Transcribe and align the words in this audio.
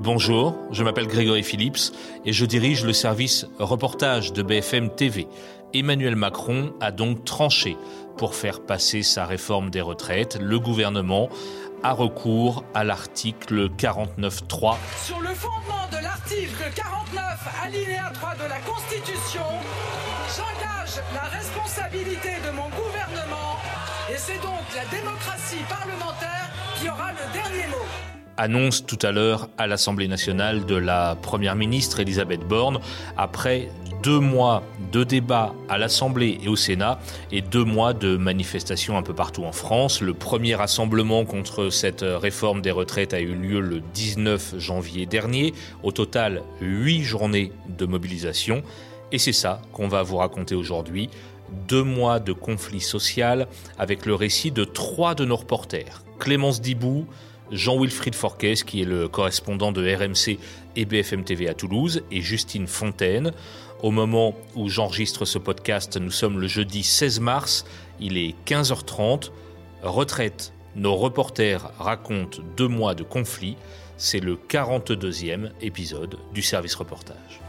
Bonjour, 0.00 0.56
je 0.70 0.84
m'appelle 0.84 1.08
Grégory 1.08 1.42
Phillips 1.42 1.92
et 2.24 2.32
je 2.32 2.46
dirige 2.46 2.84
le 2.84 2.92
service 2.92 3.46
reportage 3.58 4.32
de 4.32 4.42
BFM 4.42 4.94
TV. 4.94 5.26
Emmanuel 5.74 6.14
Macron 6.14 6.72
a 6.80 6.92
donc 6.92 7.24
tranché 7.24 7.76
pour 8.16 8.36
faire 8.36 8.60
passer 8.60 9.02
sa 9.02 9.26
réforme 9.26 9.70
des 9.70 9.80
retraites. 9.80 10.38
Le 10.40 10.60
gouvernement 10.60 11.28
a 11.82 11.92
recours 11.94 12.62
à 12.74 12.84
l'article 12.84 13.70
49.3. 13.70 14.76
Sur 15.04 15.20
le 15.20 15.34
fondement 15.34 15.88
de 15.90 16.00
l'article 16.00 16.70
49, 16.76 17.64
alinéa 17.64 18.12
3 18.14 18.34
de 18.36 18.48
la 18.48 18.60
Constitution, 18.60 19.42
j'engage 20.28 21.02
la 21.12 21.22
responsabilité 21.22 22.38
de 22.46 22.52
mon 22.52 22.68
gouvernement 22.68 23.56
et 24.08 24.16
c'est 24.16 24.40
donc 24.42 24.62
la 24.76 24.84
démocratie 24.96 25.64
parlementaire 25.68 26.52
qui 26.80 26.88
aura 26.88 27.10
le 27.10 27.32
dernier 27.32 27.66
mot 27.66 28.17
annonce 28.38 28.86
tout 28.86 28.98
à 29.02 29.12
l'heure 29.12 29.50
à 29.58 29.66
l'Assemblée 29.66 30.08
nationale 30.08 30.64
de 30.64 30.76
la 30.76 31.16
Première 31.20 31.56
ministre 31.56 32.00
Elisabeth 32.00 32.40
Borne, 32.40 32.78
après 33.16 33.68
deux 34.02 34.20
mois 34.20 34.62
de 34.92 35.02
débats 35.02 35.54
à 35.68 35.76
l'Assemblée 35.76 36.38
et 36.42 36.48
au 36.48 36.54
Sénat 36.54 37.00
et 37.32 37.42
deux 37.42 37.64
mois 37.64 37.92
de 37.92 38.16
manifestations 38.16 38.96
un 38.96 39.02
peu 39.02 39.12
partout 39.12 39.44
en 39.44 39.50
France. 39.50 40.00
Le 40.00 40.14
premier 40.14 40.54
rassemblement 40.54 41.24
contre 41.24 41.68
cette 41.70 42.04
réforme 42.06 42.62
des 42.62 42.70
retraites 42.70 43.12
a 43.12 43.20
eu 43.20 43.34
lieu 43.34 43.60
le 43.60 43.80
19 43.80 44.54
janvier 44.58 45.04
dernier. 45.04 45.52
Au 45.82 45.90
total, 45.90 46.42
huit 46.60 47.02
journées 47.02 47.52
de 47.76 47.86
mobilisation. 47.86 48.62
Et 49.10 49.18
c'est 49.18 49.32
ça 49.32 49.60
qu'on 49.72 49.88
va 49.88 50.02
vous 50.04 50.18
raconter 50.18 50.54
aujourd'hui. 50.54 51.10
Deux 51.66 51.82
mois 51.82 52.20
de 52.20 52.32
conflit 52.32 52.80
social 52.80 53.48
avec 53.78 54.06
le 54.06 54.14
récit 54.14 54.52
de 54.52 54.64
trois 54.64 55.16
de 55.16 55.24
nos 55.24 55.36
reporters. 55.36 56.04
Clémence 56.18 56.60
Dibou, 56.60 57.06
Jean-Wilfried 57.50 58.14
Forquès, 58.14 58.64
qui 58.64 58.82
est 58.82 58.84
le 58.84 59.08
correspondant 59.08 59.72
de 59.72 59.82
RMC 59.82 60.38
et 60.76 60.84
BFM 60.84 61.24
TV 61.24 61.48
à 61.48 61.54
Toulouse, 61.54 62.02
et 62.10 62.20
Justine 62.20 62.66
Fontaine. 62.66 63.32
Au 63.82 63.90
moment 63.90 64.34
où 64.54 64.68
j'enregistre 64.68 65.24
ce 65.24 65.38
podcast, 65.38 65.96
nous 65.96 66.10
sommes 66.10 66.40
le 66.40 66.48
jeudi 66.48 66.82
16 66.82 67.20
mars, 67.20 67.64
il 68.00 68.16
est 68.16 68.34
15h30. 68.46 69.30
Retraite, 69.82 70.52
nos 70.74 70.96
reporters 70.96 71.70
racontent 71.78 72.42
deux 72.56 72.68
mois 72.68 72.94
de 72.94 73.02
conflit. 73.02 73.56
C'est 73.96 74.20
le 74.20 74.36
42e 74.36 75.50
épisode 75.60 76.18
du 76.34 76.42
service 76.42 76.74
reportage. 76.74 77.40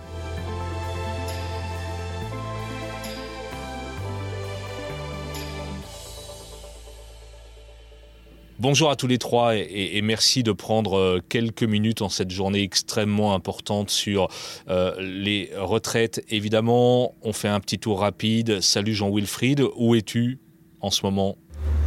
Bonjour 8.60 8.92
à 8.92 8.98
tous 8.98 9.08
les 9.08 9.18
trois 9.18 9.56
et, 9.56 10.02
merci 10.02 10.44
de 10.44 10.52
prendre 10.52 10.98
euh, 10.98 11.24
quelques 11.30 11.64
minutes 11.64 12.02
en 12.02 12.10
cette 12.10 12.30
journée 12.30 12.62
extrêmement 12.62 13.34
importante 13.34 13.90
sur 13.90 14.28
euh, 14.68 14.94
les 15.00 15.50
retraites. 15.56 16.26
Évidemment, 16.28 17.16
on 17.22 17.32
fait 17.32 17.48
un 17.48 17.62
petit 17.62 17.80
tour 17.80 18.02
rapide. 18.02 18.60
Salut 18.60 18.94
Jean-Wilfried, 18.94 19.64
où 19.78 19.96
es-tu 19.96 20.40
en 20.82 20.92
ce 20.92 21.06
moment? 21.06 21.38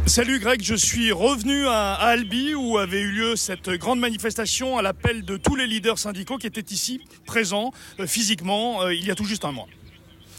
Salut 0.07 0.39
Greg, 0.39 0.63
je 0.63 0.73
suis 0.73 1.11
revenu 1.11 1.67
à, 1.67 1.93
Albi 1.93 2.55
où 2.55 2.79
avait 2.79 3.01
eu 3.01 3.11
lieu 3.11 3.35
cette 3.35 3.69
grande 3.69 3.99
manifestation 3.99 4.75
à 4.75 4.81
l'appel 4.81 5.25
de 5.25 5.37
tous 5.37 5.55
les 5.55 5.67
leaders 5.67 5.99
syndicaux 5.99 6.39
qui 6.39 6.47
étaient 6.47 6.73
ici, 6.73 7.01
présents 7.27 7.69
euh, 7.99 8.07
physiquement, 8.07 8.89
il 8.89 9.05
y 9.05 9.11
a 9.11 9.15
tout 9.15 9.25
juste 9.25 9.45
un 9.45 9.51
mois. 9.51 9.67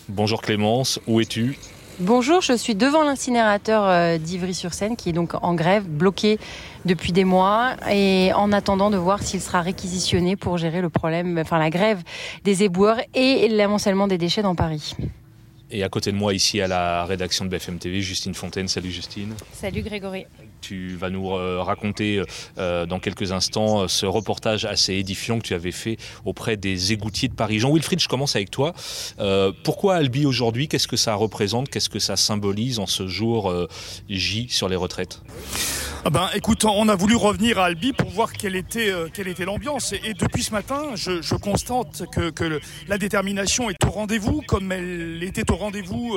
Bonjour 0.08 0.42
Clémence, 0.42 0.98
où 1.06 1.20
es-tu? 1.20 1.56
Bonjour, 2.00 2.40
je 2.40 2.54
suis 2.54 2.74
devant 2.74 3.04
l'incinérateur 3.04 3.84
euh, 3.84 4.18
d'Ivry-sur-Seine 4.18 4.96
qui 4.96 5.10
est 5.10 5.12
donc 5.12 5.34
en 5.40 5.54
grève, 5.54 5.84
bloqué 5.84 6.40
depuis 6.84 7.12
des 7.12 7.24
mois 7.24 7.76
et 7.88 8.32
en 8.34 8.50
attendant 8.50 8.90
de 8.90 8.96
voir 8.96 9.22
s'il 9.22 9.40
sera 9.40 9.60
réquisitionné 9.60 10.34
pour 10.34 10.58
gérer 10.58 10.80
le 10.80 10.90
problème, 10.90 11.38
enfin 11.38 11.60
la 11.60 11.70
grève 11.70 12.02
des 12.42 12.64
éboueurs 12.64 12.98
et 13.14 13.48
l'amoncellement 13.48 14.08
des 14.08 14.18
déchets 14.18 14.42
dans 14.42 14.56
Paris. 14.56 14.96
Et 15.70 15.84
à 15.84 15.88
côté 15.88 16.10
de 16.10 16.16
moi, 16.16 16.34
ici 16.34 16.60
à 16.60 16.66
la 16.66 17.04
rédaction 17.04 17.44
de 17.44 17.50
BFM 17.50 17.78
TV, 17.78 18.00
Justine 18.00 18.34
Fontaine. 18.34 18.66
Salut 18.66 18.90
Justine. 18.90 19.34
Salut 19.52 19.82
Grégory. 19.82 20.26
Tu 20.66 20.96
vas 20.96 21.10
nous 21.10 21.30
euh, 21.30 21.60
raconter 21.62 22.22
euh, 22.56 22.86
dans 22.86 22.98
quelques 22.98 23.32
instants 23.32 23.82
euh, 23.82 23.88
ce 23.88 24.06
reportage 24.06 24.64
assez 24.64 24.94
édifiant 24.94 25.38
que 25.38 25.44
tu 25.44 25.52
avais 25.52 25.72
fait 25.72 25.98
auprès 26.24 26.56
des 26.56 26.94
égoutiers 26.94 27.28
de 27.28 27.34
Paris. 27.34 27.58
Jean-Wilfried, 27.58 28.00
je 28.00 28.08
commence 28.08 28.34
avec 28.34 28.50
toi. 28.50 28.72
pourquoi 29.62 29.96
Albi 29.96 30.24
aujourd'hui? 30.24 30.66
Qu'est-ce 30.68 30.88
que 30.88 30.96
ça 30.96 31.14
représente? 31.16 31.68
Qu'est-ce 31.68 31.90
que 31.90 31.98
ça 31.98 32.16
symbolise 32.16 32.78
en 32.78 32.86
ce 32.86 33.06
jour 33.06 33.52
J 34.08 34.46
sur 34.48 34.70
les 34.70 34.76
retraites? 34.76 35.20
Ah 36.06 36.10
ben, 36.10 36.28
écoute, 36.34 36.64
on 36.64 36.88
a 36.88 36.94
voulu 36.94 37.16
revenir 37.16 37.58
à 37.58 37.66
Albi 37.66 37.92
pour 37.92 38.10
voir 38.10 38.32
quelle 38.32 38.56
était, 38.56 38.90
l'ambiance. 39.44 39.92
Et, 39.92 40.14
depuis 40.14 40.42
ce 40.42 40.52
matin, 40.52 40.94
je, 40.94 41.34
constate 41.34 42.04
que, 42.10 42.60
la 42.88 42.96
détermination 42.98 43.68
est 43.68 43.84
au 43.84 43.90
rendez-vous, 43.90 44.42
comme 44.46 44.72
elle 44.72 45.22
était 45.22 45.50
au 45.50 45.56
rendez-vous 45.56 46.14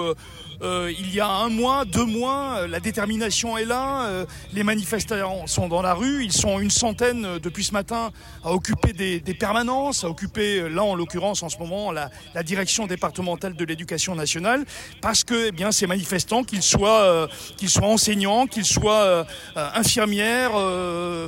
il 0.61 1.13
y 1.13 1.19
a 1.19 1.27
un 1.27 1.49
mois, 1.49 1.85
deux 1.85 2.05
mois, 2.05 2.59
euh, 2.59 2.67
la 2.67 2.79
détermination 2.79 3.57
est 3.57 3.65
là, 3.65 4.07
euh, 4.07 4.25
les 4.53 4.63
manifestants 4.63 5.47
sont 5.47 5.67
dans 5.67 5.81
la 5.81 5.93
rue, 5.93 6.23
ils 6.23 6.31
sont 6.31 6.59
une 6.59 6.71
centaine 6.71 7.39
depuis 7.39 7.63
ce 7.63 7.73
matin 7.73 8.11
à 8.43 8.51
occuper 8.51 8.93
des, 8.93 9.33
permanences, 9.33 10.03
à 10.03 10.09
occuper, 10.09 10.67
là 10.69 10.83
en 10.83 10.95
l'occurrence 10.95 11.43
en 11.43 11.49
ce 11.49 11.57
moment, 11.57 11.91
la, 11.91 12.09
direction 12.43 12.87
départementale 12.87 13.55
de 13.55 13.65
l'éducation 13.65 14.15
nationale, 14.15 14.65
parce 15.01 15.23
que 15.23 15.47
eh 15.47 15.51
bien, 15.51 15.71
ces 15.71 15.87
manifestants, 15.87 16.43
qu'ils 16.43 16.61
soient, 16.61 17.27
qu'ils 17.57 17.69
soient 17.69 17.87
enseignants, 17.87 18.47
qu'ils 18.47 18.65
soient 18.65 19.25
infirmières, 19.55 20.51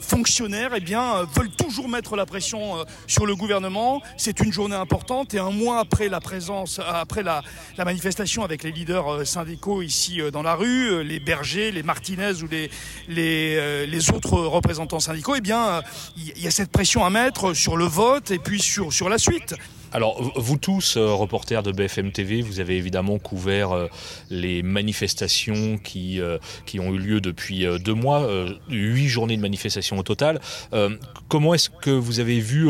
fonctionnaires, 0.01 0.72
eh 0.75 0.79
bien, 0.79 1.23
veulent 1.35 1.50
toujours 1.50 1.90
mettre 1.90 2.16
la 2.16 2.25
pression 2.25 2.85
sur 3.07 3.25
le 3.25 3.35
gouvernement. 3.35 4.01
C'est 4.17 4.40
une 4.40 4.53
journée 4.53 4.75
importante 4.75 5.34
et 5.34 5.40
un 5.40 5.51
mois 5.51 5.79
après 5.79 6.07
la 6.07 6.22
présence, 6.22 6.79
après 6.88 7.23
la 7.23 7.41
manifestation 7.78 8.44
avec 8.44 8.63
les 8.63 8.72
leaders 8.72 9.19
euh, 9.19 9.25
syndicaux 9.25 9.81
ici 9.81 10.22
euh, 10.22 10.31
dans 10.31 10.41
la 10.41 10.56
rue, 10.56 10.91
euh, 10.91 11.03
les 11.03 11.19
bergers, 11.19 11.72
les 11.72 11.84
Martinez 11.84 12.41
ou 12.44 12.47
les, 12.47 12.69
les, 13.07 13.88
les 13.88 14.12
autres 14.12 14.40
représentants 14.40 15.00
syndicaux, 15.00 15.35
eh 15.35 15.41
bien, 15.41 15.81
il 16.18 16.41
y 16.41 16.47
a 16.47 16.52
cette 16.52 16.72
pression 16.72 17.06
à 17.06 17.09
mettre 17.09 17.53
sur 17.53 17.78
le 17.78 17.85
vote 17.85 18.31
et 18.31 18.40
puis 18.40 18.62
sur, 18.62 18.91
sur 18.94 19.09
la 19.09 19.18
suite. 19.18 19.56
Alors, 19.92 20.22
vous 20.36 20.58
tous, 20.58 20.98
euh, 20.98 21.14
reporters 21.14 21.64
de 21.64 21.72
BFM 21.72 22.12
TV, 22.12 22.44
vous 22.44 22.60
avez 22.60 22.78
évidemment 22.78 23.18
couvert 23.18 23.72
euh, 23.72 23.88
les 24.30 24.62
manifestations 24.62 25.80
qui, 25.80 26.22
euh, 26.22 26.38
qui 26.68 26.80
ont 26.80 26.94
eu 26.94 27.00
lieu 27.00 27.22
depuis 27.22 27.66
deux 27.80 27.96
mois, 27.96 28.28
huit 28.70 29.08
journées 29.08 29.36
de 29.36 29.42
manifestations 29.42 29.98
au 29.98 30.04
total. 30.04 30.40
comment 31.28 31.54
est-ce 31.54 31.70
que 31.70 31.90
vous 31.90 32.20
avez 32.20 32.40
vu 32.40 32.70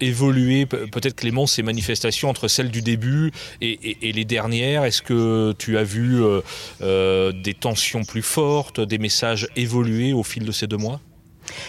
évoluer, 0.00 0.66
peut-être 0.66 1.16
Clément, 1.16 1.46
ces 1.46 1.62
manifestations 1.62 2.28
entre 2.28 2.48
celles 2.48 2.70
du 2.70 2.82
début 2.82 3.32
et, 3.60 4.08
et 4.08 4.12
les 4.12 4.24
dernières? 4.24 4.84
Est-ce 4.84 5.02
que 5.02 5.54
tu 5.58 5.78
as 5.78 5.84
vu 5.84 6.22
des 6.80 7.54
tensions 7.54 8.04
plus 8.04 8.22
fortes, 8.22 8.80
des 8.80 8.98
messages 8.98 9.48
évoluer 9.56 10.12
au 10.12 10.22
fil 10.22 10.44
de 10.44 10.52
ces 10.52 10.66
deux 10.66 10.76
mois? 10.76 11.00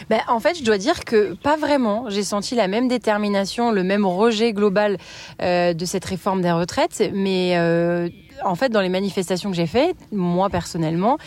Ben, 0.09 0.19
en 0.27 0.39
fait, 0.39 0.57
je 0.57 0.63
dois 0.63 0.77
dire 0.77 1.05
que 1.05 1.33
pas 1.35 1.57
vraiment. 1.57 2.09
J'ai 2.09 2.23
senti 2.23 2.55
la 2.55 2.67
même 2.67 2.87
détermination, 2.87 3.71
le 3.71 3.83
même 3.83 4.05
rejet 4.05 4.53
global 4.53 4.97
euh, 5.41 5.73
de 5.73 5.85
cette 5.85 6.05
réforme 6.05 6.41
des 6.41 6.51
retraites. 6.51 7.11
Mais 7.13 7.53
euh, 7.57 8.09
en 8.43 8.55
fait, 8.55 8.69
dans 8.69 8.81
les 8.81 8.89
manifestations 8.89 9.49
que 9.49 9.55
j'ai 9.55 9.67
faites, 9.67 9.97
moi 10.11 10.49
personnellement, 10.49 11.17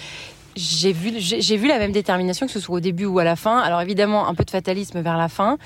j'ai 0.54 0.92
vu, 0.92 1.12
j'ai 1.18 1.56
vu 1.56 1.66
la 1.66 1.78
même 1.78 1.92
détermination 1.92 2.44
que 2.44 2.52
ce 2.52 2.60
soit 2.60 2.76
au 2.76 2.80
début 2.80 3.06
ou 3.06 3.18
à 3.18 3.24
la 3.24 3.36
fin. 3.36 3.58
Alors 3.58 3.80
évidemment, 3.80 4.28
un 4.28 4.34
peu 4.34 4.44
de 4.44 4.50
fatalisme 4.50 5.00
vers 5.00 5.16
la 5.16 5.28
fin, 5.28 5.56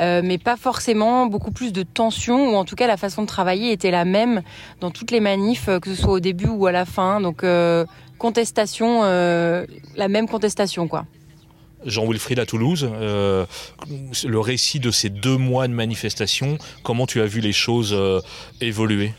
euh, 0.00 0.20
mais 0.24 0.38
pas 0.38 0.56
forcément 0.56 1.26
beaucoup 1.26 1.52
plus 1.52 1.72
de 1.72 1.84
tension, 1.84 2.52
ou 2.52 2.56
en 2.56 2.64
tout 2.64 2.74
cas 2.74 2.88
la 2.88 2.96
façon 2.96 3.22
de 3.22 3.28
travailler 3.28 3.70
était 3.70 3.92
la 3.92 4.04
même 4.04 4.42
dans 4.80 4.90
toutes 4.90 5.12
les 5.12 5.20
manifs, 5.20 5.68
que 5.80 5.94
ce 5.94 5.94
soit 5.94 6.14
au 6.14 6.20
début 6.20 6.48
ou 6.48 6.66
à 6.66 6.72
la 6.72 6.84
fin. 6.84 7.20
Donc 7.20 7.44
contestation, 8.18 9.02
la 9.02 10.08
même 10.08 10.28
contestation 10.28 10.88
quoi. 10.88 11.04
Jean-Wilfried 11.84 12.38
à 12.38 12.46
Toulouse, 12.46 12.88
euh, 12.92 13.46
le 14.24 14.40
récit 14.40 14.80
de 14.80 14.90
ces 14.90 15.08
deux 15.08 15.36
mois 15.36 15.68
de 15.68 15.72
manifestation, 15.72 16.58
comment 16.82 17.06
tu 17.06 17.20
as 17.20 17.26
vu 17.26 17.40
les 17.40 17.52
choses 17.52 17.92
euh, 17.92 18.20
évoluer? 18.60 19.12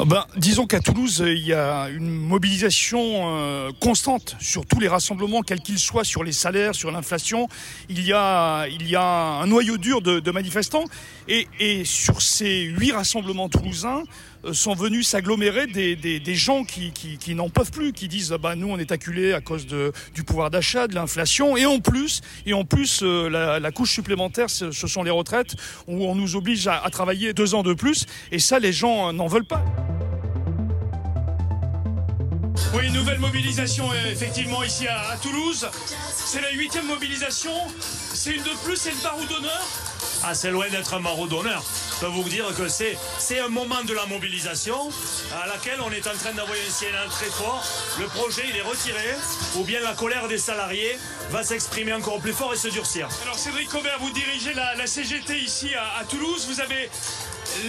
Ben, 0.00 0.24
disons 0.36 0.66
qu'à 0.66 0.80
Toulouse, 0.80 1.22
il 1.24 1.46
y 1.46 1.52
a 1.52 1.88
une 1.88 2.10
mobilisation 2.10 2.98
euh, 3.00 3.70
constante 3.80 4.36
sur 4.40 4.66
tous 4.66 4.80
les 4.80 4.88
rassemblements, 4.88 5.42
quels 5.42 5.60
qu'ils 5.60 5.78
soient, 5.78 6.02
sur 6.02 6.24
les 6.24 6.32
salaires, 6.32 6.74
sur 6.74 6.90
l'inflation. 6.90 7.48
Il 7.88 8.04
y 8.04 8.12
a, 8.12 8.66
il 8.66 8.88
y 8.88 8.96
a 8.96 9.04
un 9.04 9.46
noyau 9.46 9.78
dur 9.78 10.02
de, 10.02 10.30
manifestants. 10.32 10.84
Et, 11.28 11.46
et, 11.60 11.84
sur 11.84 12.20
ces 12.22 12.62
huit 12.62 12.90
rassemblements 12.90 13.48
toulousains, 13.48 14.02
euh, 14.44 14.52
sont 14.52 14.74
venus 14.74 15.08
s'agglomérer 15.08 15.66
des, 15.66 15.96
des, 15.96 16.34
gens 16.34 16.64
qui, 16.64 16.92
qui, 16.92 17.34
n'en 17.34 17.48
peuvent 17.48 17.70
plus, 17.70 17.92
qui 17.92 18.08
disent 18.08 18.30
bah, 18.40 18.56
nous 18.56 18.68
on 18.68 18.78
est 18.78 18.92
acculés 18.92 19.32
à 19.32 19.40
cause 19.40 19.66
de, 19.66 19.92
du 20.14 20.22
pouvoir 20.22 20.50
d'achat, 20.50 20.86
de 20.86 20.94
l'inflation, 20.94 21.56
et 21.56 21.66
en 21.66 21.80
plus, 21.80 22.20
et 22.46 22.52
en 22.52 22.64
plus 22.64 23.00
euh, 23.02 23.28
la, 23.30 23.72
couche 23.72 23.92
supplémentaire, 23.92 24.50
ce, 24.50 24.70
sont 24.72 25.02
les 25.02 25.10
retraites, 25.10 25.54
où 25.86 26.04
on 26.04 26.14
nous 26.14 26.36
oblige 26.36 26.66
à, 26.66 26.80
travailler 26.90 27.32
deux 27.32 27.54
ans 27.54 27.62
de 27.62 27.74
plus, 27.74 28.06
et 28.32 28.38
ça 28.38 28.58
les 28.58 28.72
gens 28.72 29.12
n'en 29.12 29.26
veulent 29.26 29.46
pas. 29.46 29.64
Nouvelle 32.94 33.18
mobilisation 33.18 33.92
effectivement 34.10 34.62
ici 34.62 34.86
à, 34.86 35.16
Toulouse. 35.20 35.68
C'est 36.14 36.40
la 36.40 36.52
huitième 36.52 36.86
mobilisation. 36.86 37.52
C'est 37.80 38.30
une 38.30 38.42
de 38.42 38.50
plus, 38.64 38.76
c'est 38.76 38.92
une 38.92 38.98
barre 38.98 39.18
d'honneur. 39.28 39.62
Ah, 40.22 40.34
c'est 40.34 40.50
loin 40.50 40.68
d'être 40.68 40.94
un 40.94 41.00
maraudonneur. 41.00 41.62
Je 41.94 42.06
peux 42.06 42.12
vous 42.12 42.22
dire 42.28 42.46
que 42.56 42.68
c'est, 42.68 42.96
c'est 43.18 43.40
un 43.40 43.48
moment 43.48 43.82
de 43.82 43.92
la 43.92 44.06
mobilisation 44.06 44.76
à 45.42 45.46
laquelle 45.48 45.80
on 45.84 45.90
est 45.90 46.06
en 46.06 46.14
train 46.14 46.32
d'envoyer 46.32 46.62
un 46.66 46.70
signal 46.70 47.08
très 47.08 47.26
fort. 47.26 47.64
Le 47.98 48.06
projet, 48.06 48.42
il 48.48 48.56
est 48.56 48.62
retiré, 48.62 49.14
ou 49.56 49.64
bien 49.64 49.80
la 49.80 49.92
colère 49.92 50.28
des 50.28 50.38
salariés 50.38 50.96
va 51.30 51.42
s'exprimer 51.42 51.92
encore 51.92 52.20
plus 52.20 52.32
fort 52.32 52.54
et 52.54 52.56
se 52.56 52.68
durcir. 52.68 53.08
Alors 53.22 53.38
Cédric 53.38 53.68
Cobert, 53.68 53.98
vous 54.00 54.10
dirigez 54.10 54.54
la, 54.54 54.86
CGT 54.86 55.40
ici 55.40 55.70
à, 55.74 56.04
Toulouse. 56.04 56.46
Vous 56.48 56.60
avez 56.60 56.88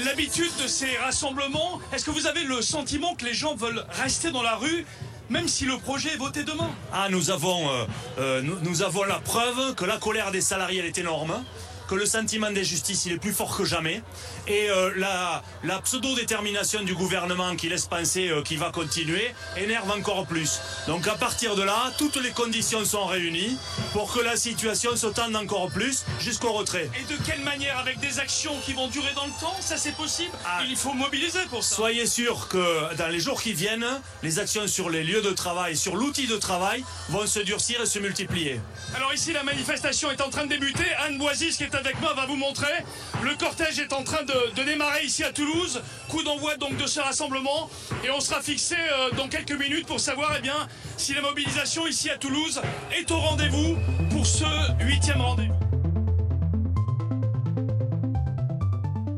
l'habitude 0.06 0.52
de 0.62 0.68
ces 0.68 0.98
rassemblements. 0.98 1.82
Est-ce 1.94 2.06
que 2.06 2.12
vous 2.12 2.28
avez 2.28 2.44
le 2.44 2.62
sentiment 2.62 3.16
que 3.16 3.26
les 3.26 3.34
gens 3.34 3.56
veulent 3.56 3.84
rester 4.02 4.32
dans 4.32 4.44
la 4.44 4.56
rue 4.56 4.86
même 5.30 5.48
si 5.48 5.66
le 5.66 5.78
projet 5.78 6.14
est 6.14 6.18
voté 6.18 6.44
demain. 6.44 6.70
Ah, 6.94 7.08
nous 7.10 7.32
avons, 7.32 7.70
euh, 7.70 7.86
euh, 8.20 8.42
nous, 8.42 8.82
avons 8.82 9.04
la 9.04 9.20
preuve 9.20 9.76
que 9.76 9.86
la 9.86 9.98
colère 9.98 10.32
des 10.32 10.42
salariés 10.42 10.86
est 10.86 10.98
énorme 10.98 11.44
que 11.88 11.96
le 11.96 12.06
sentiment 12.06 12.52
d'injustice 12.52 13.06
il 13.06 13.14
est 13.14 13.18
plus 13.18 13.32
fort 13.34 13.56
que 13.56 13.64
jamais 13.66 14.02
et 14.48 14.70
euh, 14.70 14.92
la, 14.96 15.44
la 15.64 15.80
pseudo-détermination 15.80 16.84
du 16.84 16.94
gouvernement 16.96 17.56
qui 17.56 17.70
laisse 17.70 17.86
penser 17.86 18.30
euh, 18.30 18.42
qu'il 18.42 18.60
va 18.60 18.72
continuer 18.72 19.34
énerve 19.58 19.90
encore 19.92 20.26
plus. 20.26 20.60
Donc 20.88 21.08
à 21.08 21.16
partir 21.16 21.56
de 21.56 21.64
là, 21.64 21.92
toutes 21.98 22.18
les 22.18 22.32
conditions 22.32 22.86
sont 22.86 23.06
réunies 23.06 23.58
pour 23.94 24.14
que 24.14 24.20
la 24.20 24.36
situation 24.36 24.96
se 24.96 25.08
tende 25.08 25.36
encore 25.36 25.70
plus 25.70 26.06
jusqu'au 26.20 26.52
retrait. 26.54 26.90
Et 27.00 27.12
de 27.12 27.18
quelle 27.26 27.42
manière 27.42 27.78
Avec 27.80 28.00
des 28.00 28.20
actions 28.20 28.54
qui 28.66 28.74
vont 28.74 28.88
durer 28.88 29.14
dans 29.16 29.26
le 29.26 29.32
temps 29.40 29.56
Ça 29.60 29.78
c'est 29.78 29.96
possible? 29.96 30.32
Ah. 30.46 30.62
Il 30.68 30.76
faut 30.76 30.94
mobiliser 30.94 31.40
pour 31.50 31.64
ça. 31.64 31.76
Soyez 31.76 32.06
sûr 32.06 32.48
que 32.48 32.96
dans 32.96 33.08
les 33.08 33.20
jours 33.20 33.42
qui 33.42 33.54
viennent, 33.54 33.86
les 34.24 34.40
actions 34.40 34.68
sur 34.68 34.90
les 34.90 35.04
lieux 35.04 35.22
de 35.22 35.32
travail, 35.32 35.76
sur 35.78 35.96
l'outil 35.96 36.28
de 36.28 36.38
travail 36.38 36.84
vont 37.10 37.28
se 37.28 37.40
durcir 37.40 37.82
et 37.82 37.86
se 37.86 38.00
multiplier. 38.00 38.60
Alors 38.96 39.14
ici 39.14 39.34
la 39.34 39.44
manifestation 39.44 40.12
est 40.12 40.22
en 40.22 40.30
train 40.30 40.44
de 40.46 40.50
débuter. 40.50 40.86
Anne 41.06 41.18
Boisis 41.18 41.58
qui 41.58 41.64
est 41.64 41.75
avec 41.76 42.00
moi 42.02 42.14
va 42.14 42.26
vous 42.26 42.36
montrer. 42.36 42.74
Le 43.22 43.36
cortège 43.36 43.80
est 43.80 43.94
en 43.94 44.04
train 44.04 44.24
de, 44.24 44.64
démarrer 44.64 45.04
ici 45.04 45.24
à 45.24 45.32
Toulouse. 45.32 45.82
Coup 46.10 46.24
d'envoi 46.24 46.56
donc 46.58 46.78
de 46.78 46.88
ce 46.88 47.00
rassemblement. 47.00 47.70
Et 48.04 48.10
on 48.12 48.20
sera 48.20 48.42
fixé 48.42 48.76
euh, 48.76 49.12
dans 49.12 49.28
quelques 49.28 49.58
minutes 49.60 49.86
pour 49.86 50.00
savoir 50.00 50.34
eh 50.38 50.42
bien, 50.42 50.68
si 50.98 51.14
la 51.14 51.22
mobilisation 51.22 51.86
ici 51.88 52.10
à 52.10 52.18
Toulouse 52.18 52.62
est 52.98 53.10
au 53.12 53.18
rendez-vous 53.18 53.78
pour 54.12 54.26
ce 54.26 54.46
huitième 54.82 55.22
rendez-vous. 55.22 55.54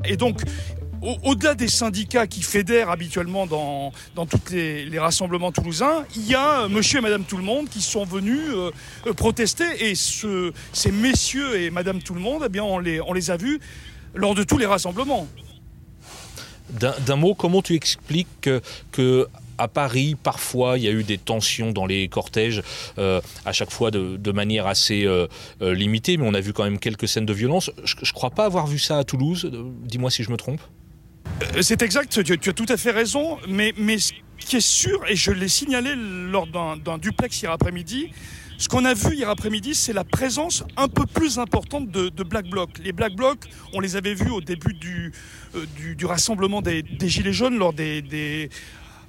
Et 0.06 0.16
donc, 0.16 0.40
au-delà 1.02 1.56
des 1.56 1.68
syndicats 1.68 2.28
qui 2.28 2.42
fédèrent 2.42 2.90
habituellement 2.90 3.46
dans, 3.46 3.92
dans 4.16 4.26
tous 4.26 4.40
les, 4.52 5.00
rassemblements 5.00 5.52
toulousains, 5.52 6.06
il 6.16 6.28
y 6.28 6.36
a 6.36 6.62
euh, 6.62 6.70
monsieur 6.70 7.00
et 7.00 7.02
madame 7.02 7.24
tout 7.24 7.38
le 7.38 7.44
monde 7.44 7.70
qui 7.70 7.82
sont 7.82 8.04
venus 8.04 8.40
euh, 8.50 8.72
euh, 9.06 9.14
protester 9.14 9.90
et 9.90 9.96
ce, 9.96 10.52
ces 10.74 10.92
messieurs 10.92 11.60
et 11.60 11.70
madame 11.70 12.02
tout 12.02 12.14
le 12.14 12.20
monde, 12.20 12.44
eh 12.46 12.50
bien, 12.50 12.64
on, 12.64 12.80
les, 12.80 13.00
on 13.02 13.14
les 13.14 13.32
a 13.32 13.38
vus 13.38 13.60
lors 14.16 14.34
de 14.36 14.44
tous 14.44 14.58
les 14.58 14.66
rassemblements. 14.66 15.28
D'un 16.70 17.16
mot, 17.16 17.34
comment 17.34 17.62
tu 17.62 17.76
expliques 17.76 18.50
que, 18.92 19.28
à 19.58 19.70
Paris, 19.70 20.18
parfois, 20.22 20.78
il 20.78 20.84
y 20.84 20.88
a 20.88 20.92
eu 20.92 21.04
des 21.04 21.18
tensions 21.18 21.72
dans 21.72 21.86
les 21.86 22.10
cortèges, 22.10 22.62
à 22.98 23.54
chaque 23.54 23.72
fois 23.72 23.90
de, 23.90 24.32
manière 24.32 24.68
assez 24.68 25.08
limitée, 25.62 26.18
mais 26.18 26.28
on 26.28 26.34
a 26.34 26.42
vu 26.42 26.52
quand 26.52 26.66
même 26.66 26.78
quelques 26.78 27.08
scènes 27.08 27.26
de 27.26 27.32
violence. 27.32 27.72
Je 27.86 27.96
ne 27.96 28.12
crois 28.12 28.32
pas 28.32 28.44
avoir 28.44 28.68
vu 28.68 28.80
ça 28.80 28.98
à 28.98 29.06
Toulouse. 29.06 29.50
Dis-moi 29.84 30.12
si 30.12 30.24
je 30.24 30.30
me 30.30 30.36
trompe. 30.36 30.60
Euh, 31.42 31.62
c'est 31.62 31.82
exact, 31.82 32.24
tu, 32.24 32.50
as 32.50 32.54
tout 32.54 32.66
à 32.70 32.78
fait 32.78 32.92
raison, 32.92 33.38
mais, 33.48 33.74
ce 33.98 34.14
qui 34.40 34.58
est 34.58 34.62
sûr, 34.62 35.04
et 35.08 35.16
je 35.16 35.32
l'ai 35.32 35.48
signalé 35.48 35.94
lors 35.96 36.48
d'un 36.48 36.98
duplex 36.98 37.42
hier 37.42 37.52
après-midi, 37.52 38.12
ce 38.58 38.68
qu'on 38.68 38.86
a 38.86 38.96
vu 38.96 39.16
hier 39.16 39.30
après-midi, 39.30 39.76
c'est 39.76 39.94
la 39.94 40.04
présence 40.04 40.64
un 40.78 40.88
peu 40.88 41.06
plus 41.06 41.38
importante 41.38 41.92
de, 41.92 42.24
Black 42.24 42.48
Bloc. 42.48 42.70
Les 42.84 42.92
Black 42.92 43.16
Blocs, 43.16 43.46
on 43.74 43.80
les 43.80 43.96
avait 43.96 44.16
vus 44.16 44.32
au 44.32 44.42
début 44.42 44.74
du, 44.74 45.12
euh, 45.56 46.08
rassemblement 46.08 46.62
des, 46.62 46.84
Gilets 47.02 47.34
jaunes, 47.34 47.58
lors 47.58 47.74
des, 47.74 48.50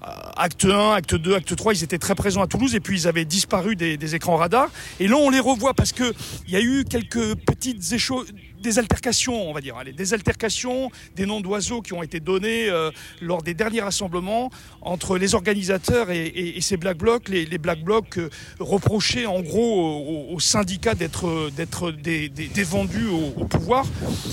acte 0.00 0.64
1, 0.64 0.92
acte 0.92 1.14
2, 1.14 1.34
acte 1.34 1.56
3, 1.56 1.74
ils 1.74 1.84
étaient 1.84 1.98
très 1.98 2.14
présents 2.14 2.42
à 2.42 2.46
Toulouse 2.46 2.74
et 2.74 2.80
puis 2.80 3.00
ils 3.00 3.08
avaient 3.08 3.24
disparu 3.24 3.76
des, 3.76 3.96
des 3.96 4.14
écrans 4.14 4.36
radars. 4.36 4.70
Et 5.00 5.08
là, 5.08 5.16
on 5.16 5.30
les 5.30 5.40
revoit 5.40 5.74
parce 5.74 5.92
qu'il 5.92 6.12
y 6.48 6.56
a 6.56 6.60
eu 6.60 6.84
quelques 6.84 7.34
petites 7.36 7.92
échos 7.92 8.24
des 8.60 8.78
altercations, 8.78 9.48
on 9.48 9.52
va 9.52 9.60
dire, 9.60 9.76
allez, 9.76 9.92
des 9.92 10.14
altercations, 10.14 10.90
des 11.16 11.26
noms 11.26 11.40
d'oiseaux 11.40 11.82
qui 11.82 11.92
ont 11.92 12.02
été 12.02 12.20
donnés 12.20 12.68
euh, 12.68 12.90
lors 13.20 13.42
des 13.42 13.54
derniers 13.54 13.80
rassemblements 13.80 14.50
entre 14.80 15.18
les 15.18 15.34
organisateurs 15.34 16.10
et, 16.10 16.56
ces 16.60 16.76
Black 16.76 16.98
Blocs, 16.98 17.28
les, 17.28 17.58
Black 17.58 17.82
Blocs 17.82 18.18
euh, 18.18 18.28
reprochaient 18.58 19.26
en 19.26 19.40
gros 19.40 20.28
aux, 20.30 20.40
syndicats 20.40 20.94
d'être 20.94 21.50
d'être 21.56 21.90
des, 21.90 22.30
vendus 22.64 23.08
au, 23.08 23.44
pouvoir, 23.44 23.86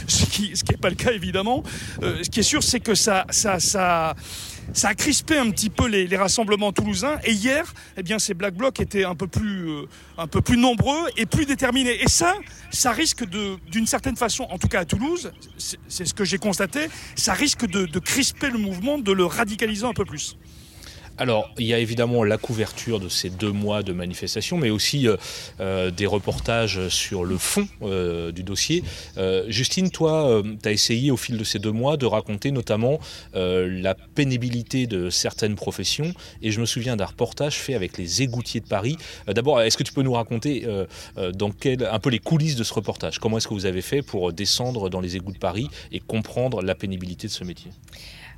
ce 0.07 0.25
qui 0.25 0.55
ce 0.55 0.63
qui 0.63 0.71
n'est 0.71 0.77
pas 0.77 0.89
le 0.89 0.95
cas 0.95 1.11
évidemment. 1.11 1.63
Euh, 2.01 2.23
ce 2.23 2.29
qui 2.29 2.39
est 2.39 2.43
sûr, 2.43 2.63
c'est 2.63 2.79
que 2.79 2.95
ça 2.95 3.25
ça 3.29 3.59
ça 3.59 4.15
ça 4.73 4.89
a 4.89 4.95
crispé 4.95 5.37
un 5.37 5.49
petit 5.51 5.69
peu 5.69 5.87
les, 5.87 6.15
rassemblements 6.15 6.71
toulousains. 6.71 7.19
Et 7.23 7.33
hier, 7.33 7.73
eh 7.97 8.03
bien, 8.03 8.19
ces 8.19 8.33
Black 8.33 8.55
Blocs 8.55 8.79
étaient 8.79 9.03
un 9.03 9.15
peu 9.15 9.27
plus, 9.27 9.69
euh, 9.69 9.85
un 10.17 10.27
peu 10.27 10.41
plus 10.41 10.57
nombreux 10.57 11.09
et 11.17 11.25
plus 11.25 11.45
déterminés. 11.45 12.01
Et 12.01 12.07
ça, 12.07 12.33
ça 12.71 12.91
risque 12.91 13.25
de, 13.25 13.57
d'une 13.69 13.87
certaine 13.87 14.15
façon, 14.15 14.43
en 14.49 14.57
tout 14.57 14.67
cas 14.67 14.81
à 14.81 14.85
Toulouse, 14.85 15.31
c'est 15.57 16.05
ce 16.05 16.13
que 16.13 16.25
j'ai 16.25 16.37
constaté, 16.37 16.87
ça 17.15 17.33
risque 17.33 17.65
de, 17.65 17.85
de 17.85 17.99
crisper 17.99 18.49
le 18.49 18.57
mouvement, 18.57 18.97
de 18.97 19.11
le 19.11 19.25
radicaliser 19.25 19.85
un 19.85 19.93
peu 19.93 20.05
plus. 20.05 20.37
Alors, 21.17 21.49
il 21.57 21.65
y 21.65 21.73
a 21.73 21.79
évidemment 21.79 22.25
la 22.25 22.37
couverture 22.37 22.99
de 22.99 23.07
ces 23.07 23.29
deux 23.29 23.51
mois 23.51 23.83
de 23.83 23.93
manifestation, 23.93 24.57
mais 24.57 24.69
aussi 24.69 25.07
euh, 25.07 25.15
euh, 25.61 25.89
des 25.89 26.05
reportages 26.05 26.89
sur 26.89 27.23
le 27.23 27.37
fond 27.37 27.67
euh, 27.81 28.33
du 28.33 28.43
dossier. 28.43 28.83
Justine, 29.47 29.91
toi, 29.91 30.41
tu 30.61 30.69
as 30.69 30.71
essayé 30.71 31.11
au 31.11 31.17
fil 31.17 31.37
de 31.37 31.43
ces 31.43 31.59
deux 31.59 31.71
mois 31.71 31.97
de 31.97 32.05
raconter 32.05 32.51
notamment 32.51 32.99
la 33.33 33.95
pénibilité 33.95 34.87
de 34.87 35.09
certaines 35.09 35.55
professions, 35.55 36.13
et 36.41 36.51
je 36.51 36.59
me 36.59 36.65
souviens 36.65 36.95
d'un 36.95 37.05
reportage 37.05 37.55
fait 37.55 37.75
avec 37.75 37.97
les 37.97 38.21
égoutiers 38.21 38.59
de 38.59 38.67
Paris. 38.67 38.97
D'abord, 39.27 39.61
est-ce 39.61 39.77
que 39.77 39.83
tu 39.83 39.93
peux 39.93 40.01
nous 40.01 40.13
raconter 40.13 40.67
dans 41.33 41.51
un 41.65 41.99
peu 41.99 42.09
les 42.09 42.19
coulisses 42.19 42.55
de 42.55 42.63
ce 42.63 42.73
reportage? 42.73 43.19
Comment 43.19 43.37
est-ce 43.37 43.47
que 43.47 43.53
vous 43.53 43.65
avez 43.65 43.81
fait 43.81 44.01
pour 44.01 44.33
descendre 44.33 44.89
dans 44.89 45.01
les 45.01 45.15
égouts 45.15 45.33
de 45.33 45.37
Paris 45.37 45.69
et 45.91 45.99
comprendre 45.99 46.61
la 46.61 46.75
pénibilité 46.75 47.27
de 47.27 47.33
ce 47.33 47.43
métier? 47.43 47.71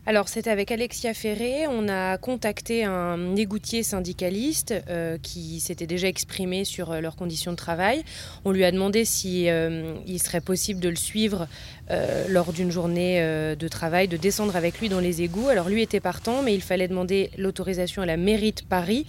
Alors 0.08 0.30
c'était 0.30 0.52
avec 0.52 0.72
Alexia 0.72 1.14
Ferré, 1.14 1.68
on 1.68 1.90
a 1.90 2.18
contacté 2.18 2.86
un 2.86 3.36
égoutier 3.36 3.84
syndicaliste 3.84 4.74
euh, 4.90 5.18
qui 5.22 5.60
s'était 5.60 5.86
déjà 5.86 6.08
exprimé 6.08 6.64
sur 6.64 6.92
euh, 6.92 7.02
leurs 7.02 7.18
conditions 7.18 7.52
de 7.52 7.58
travail. 7.58 8.06
On 8.46 8.52
lui 8.52 8.64
a 8.64 8.72
demandé 8.72 9.04
si 9.04 9.50
euh, 9.50 9.96
il 10.06 10.24
serait 10.24 10.40
possible 10.40 10.80
de 10.80 10.88
le 10.88 10.96
suivre 10.96 11.50
lors 12.28 12.52
d'une 12.52 12.70
journée 12.70 13.22
de 13.22 13.68
travail, 13.70 14.10
de 14.10 14.18
descendre 14.18 14.58
avec 14.58 14.82
lui 14.82 14.90
dans 14.90 15.00
les 15.00 15.22
égouts. 15.22 15.48
Alors 15.48 15.70
lui 15.70 15.82
était 15.82 16.02
partant, 16.02 16.42
mais 16.42 16.54
il 16.54 16.62
fallait 16.62 16.90
demander 16.90 17.32
l'autorisation 17.38 18.02
à 18.02 18.06
la 18.06 18.18
mairie 18.18 18.52
de 18.52 18.62
Paris. 18.62 19.06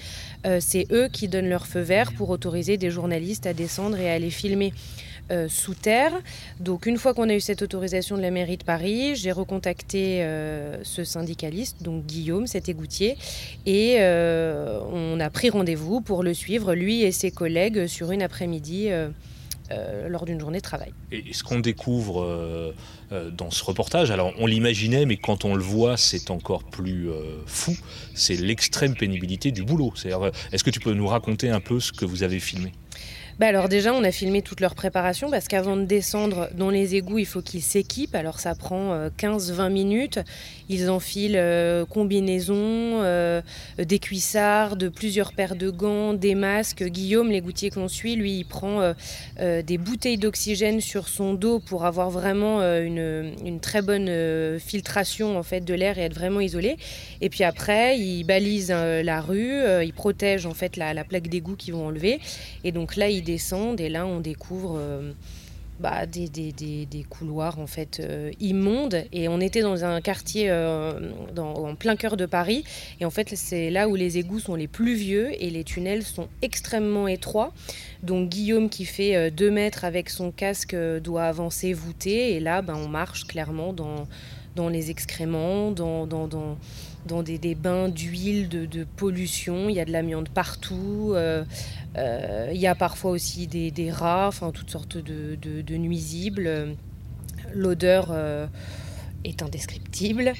C'est 0.60 0.86
eux 0.92 1.08
qui 1.12 1.26
donnent 1.26 1.48
leur 1.48 1.66
feu 1.66 1.80
vert 1.80 2.12
pour 2.12 2.30
autoriser 2.30 2.76
des 2.76 2.92
journalistes 2.92 3.46
à 3.46 3.52
descendre 3.52 3.98
et 3.98 4.08
à 4.08 4.14
aller 4.14 4.30
filmer. 4.30 4.72
Euh, 5.30 5.46
sous 5.46 5.74
terre. 5.74 6.12
Donc 6.58 6.86
une 6.86 6.96
fois 6.96 7.12
qu'on 7.12 7.28
a 7.28 7.34
eu 7.34 7.40
cette 7.40 7.60
autorisation 7.60 8.16
de 8.16 8.22
la 8.22 8.30
mairie 8.30 8.56
de 8.56 8.64
Paris, 8.64 9.14
j'ai 9.14 9.30
recontacté 9.30 10.22
euh, 10.22 10.82
ce 10.84 11.04
syndicaliste, 11.04 11.82
donc 11.82 12.06
Guillaume, 12.06 12.46
cet 12.46 12.70
égoutier, 12.70 13.18
et 13.66 13.96
euh, 13.98 14.80
on 14.90 15.20
a 15.20 15.28
pris 15.28 15.50
rendez-vous 15.50 16.00
pour 16.00 16.22
le 16.22 16.32
suivre, 16.32 16.74
lui 16.74 17.02
et 17.02 17.12
ses 17.12 17.30
collègues, 17.30 17.88
sur 17.88 18.10
une 18.10 18.22
après-midi. 18.22 18.88
lors 20.08 20.24
d'une 20.24 20.40
journée 20.40 20.58
de 20.58 20.62
travail. 20.62 20.94
Et 21.12 21.34
ce 21.34 21.42
qu'on 21.44 21.60
découvre 21.60 22.72
dans 23.10 23.50
ce 23.50 23.62
reportage, 23.62 24.10
alors 24.10 24.32
on 24.38 24.46
l'imaginait, 24.46 25.04
mais 25.04 25.18
quand 25.18 25.44
on 25.44 25.54
le 25.54 25.62
voit, 25.62 25.98
c'est 25.98 26.30
encore 26.30 26.64
plus 26.64 27.10
fou, 27.44 27.76
c'est 28.14 28.36
l'extrême 28.36 28.94
pénibilité 28.96 29.52
du 29.52 29.62
boulot. 29.62 29.92
Est-ce 30.52 30.64
que 30.64 30.70
tu 30.70 30.80
peux 30.80 30.94
nous 30.94 31.06
raconter 31.06 31.50
un 31.50 31.60
peu 31.60 31.80
ce 31.80 31.92
que 31.92 32.06
vous 32.06 32.22
avez 32.22 32.40
filmé? 32.40 32.72
Bah 33.38 33.46
alors 33.46 33.68
déjà, 33.68 33.94
on 33.94 34.02
a 34.02 34.10
filmé 34.10 34.42
toute 34.42 34.60
leur 34.60 34.74
préparation 34.74 35.30
parce 35.30 35.46
qu'avant 35.46 35.76
de 35.76 35.84
descendre 35.84 36.48
dans 36.54 36.70
les 36.70 36.96
égouts, 36.96 37.18
il 37.18 37.26
faut 37.26 37.42
qu'ils 37.42 37.62
s'équipent. 37.62 38.16
Alors 38.16 38.40
ça 38.40 38.56
prend 38.56 39.08
15-20 39.16 39.60
euh, 39.60 39.70
minutes. 39.70 40.18
Ils 40.68 40.90
enfilent 40.90 41.36
euh, 41.36 41.84
combinaisons, 41.84 42.56
euh, 43.02 43.40
des 43.78 43.98
cuissards, 43.98 44.76
de 44.76 44.88
plusieurs 44.88 45.32
paires 45.32 45.56
de 45.56 45.70
gants, 45.70 46.14
des 46.14 46.34
masques. 46.34 46.84
Guillaume, 46.84 47.30
l'égoutier 47.30 47.70
qu'on 47.70 47.88
suit, 47.88 48.16
lui, 48.16 48.38
il 48.38 48.44
prend 48.44 48.94
des 49.38 49.78
bouteilles 49.78 50.18
d'oxygène 50.18 50.80
sur 50.80 51.08
son 51.08 51.34
dos 51.34 51.58
pour 51.58 51.84
avoir 51.84 52.10
vraiment 52.10 52.60
une, 52.60 53.60
très 53.60 53.82
bonne 53.82 54.58
filtration 54.58 55.38
en 55.38 55.42
fait 55.42 55.60
de 55.60 55.74
l'air 55.74 55.98
et 55.98 56.02
être 56.02 56.14
vraiment 56.14 56.40
isolé. 56.40 56.76
Et 57.20 57.28
puis 57.28 57.44
après, 57.44 57.98
il 57.98 58.24
balise 58.24 58.70
la 58.70 59.20
rue, 59.20 59.62
il 59.84 59.92
protège 59.92 60.46
en 60.46 60.54
fait 60.54 60.76
la, 60.76 60.94
la 60.94 61.04
plaque 61.04 61.28
d'égout 61.28 61.56
qu'ils 61.56 61.74
vont 61.74 61.86
enlever. 61.86 62.20
Et 62.64 62.72
donc 62.72 62.96
là, 62.96 63.08
il 63.08 63.22
descendent 63.22 63.80
et 63.80 63.88
là 63.88 64.06
on 64.06 64.20
découvre 64.20 64.76
euh, 64.78 65.12
bah, 65.80 66.06
des, 66.06 67.06
couloirs 67.08 67.58
en 67.58 67.66
fait 67.66 68.02
immondes. 68.40 69.04
Et 69.12 69.28
on 69.28 69.40
était 69.40 69.62
dans 69.62 69.84
un 69.84 70.00
quartier 70.00 70.48
dans, 71.34 71.54
en 71.54 71.74
plein 71.74 71.96
cœur 71.96 72.16
de 72.16 72.26
Paris. 72.26 72.64
Et 73.00 73.04
en 73.04 73.10
fait 73.10 73.34
c'est 73.36 73.70
là 73.70 73.88
où 73.88 73.94
les 73.94 74.18
égouts 74.18 74.40
sont 74.40 74.54
les 74.54 74.68
plus 74.68 74.94
vieux 74.94 75.30
et 75.42 75.50
les 75.50 75.64
tunnels 75.64 76.02
sont 76.02 76.28
extrêmement 76.42 77.08
étroits. 77.08 77.52
Donc 78.02 78.28
Guillaume 78.28 78.68
qui 78.68 78.84
fait 78.84 79.30
2 79.30 79.50
mètres 79.50 79.84
avec 79.84 80.10
son 80.10 80.30
casque 80.30 80.76
doit 81.02 81.24
avancer 81.24 81.72
voûté. 81.72 82.34
Et 82.34 82.40
là 82.40 82.62
ben, 82.62 82.76
on 82.76 82.88
marche 82.88 83.24
clairement 83.24 83.72
dans, 83.72 84.68
les 84.68 84.90
excréments, 84.90 85.70
dans 85.70 86.06
dans 87.06 87.22
des, 87.22 87.54
bains 87.54 87.88
d'huile, 87.88 88.48
de, 88.48 88.84
pollution. 88.84 89.68
Il 89.68 89.76
y 89.76 89.80
a 89.80 89.84
de 89.84 89.92
l'amiante 89.92 90.28
partout. 90.28 91.12
Euh, 91.14 91.44
euh, 91.96 92.50
il 92.52 92.60
y 92.60 92.66
a 92.66 92.74
parfois 92.74 93.10
aussi 93.12 93.46
des, 93.46 93.90
rats, 93.90 94.28
enfin 94.28 94.50
toutes 94.50 94.70
sortes 94.70 94.96
de, 94.96 95.76
nuisibles. 95.76 96.76
L'odeur 97.54 98.08
euh, 98.10 98.46
est 99.24 99.42
indescriptible. 99.42 100.32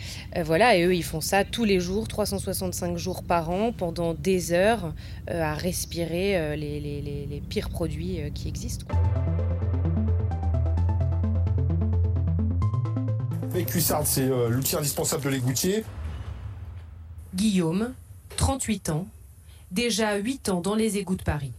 voilà, 0.44 0.76
et 0.76 0.84
eux, 0.84 0.94
ils 0.94 1.04
font 1.04 1.20
ça 1.20 1.44
tous 1.44 1.64
les 1.64 1.80
jours, 1.80 2.06
365 2.06 2.96
jours 2.96 3.22
par 3.22 3.50
an, 3.50 3.72
pendant 3.72 4.14
des 4.14 4.52
heures, 4.52 4.94
à 5.26 5.54
respirer 5.54 6.56
les, 6.56 6.80
les, 6.80 7.42
pires 7.48 7.70
produits 7.70 8.20
qui 8.34 8.48
existent. 8.48 8.86
Cuissard, 13.66 14.06
c'est 14.06 14.28
l'outil 14.50 14.76
indispensable 14.76 15.24
de 15.24 15.30
l'égoutier. 15.30 15.84
Guillaume, 17.38 17.94
38 18.36 18.90
ans, 18.90 19.06
déjà 19.70 20.16
8 20.16 20.48
ans 20.48 20.60
dans 20.60 20.74
les 20.74 20.96
égouts 20.96 21.14
de 21.14 21.22
Paris. 21.22 21.52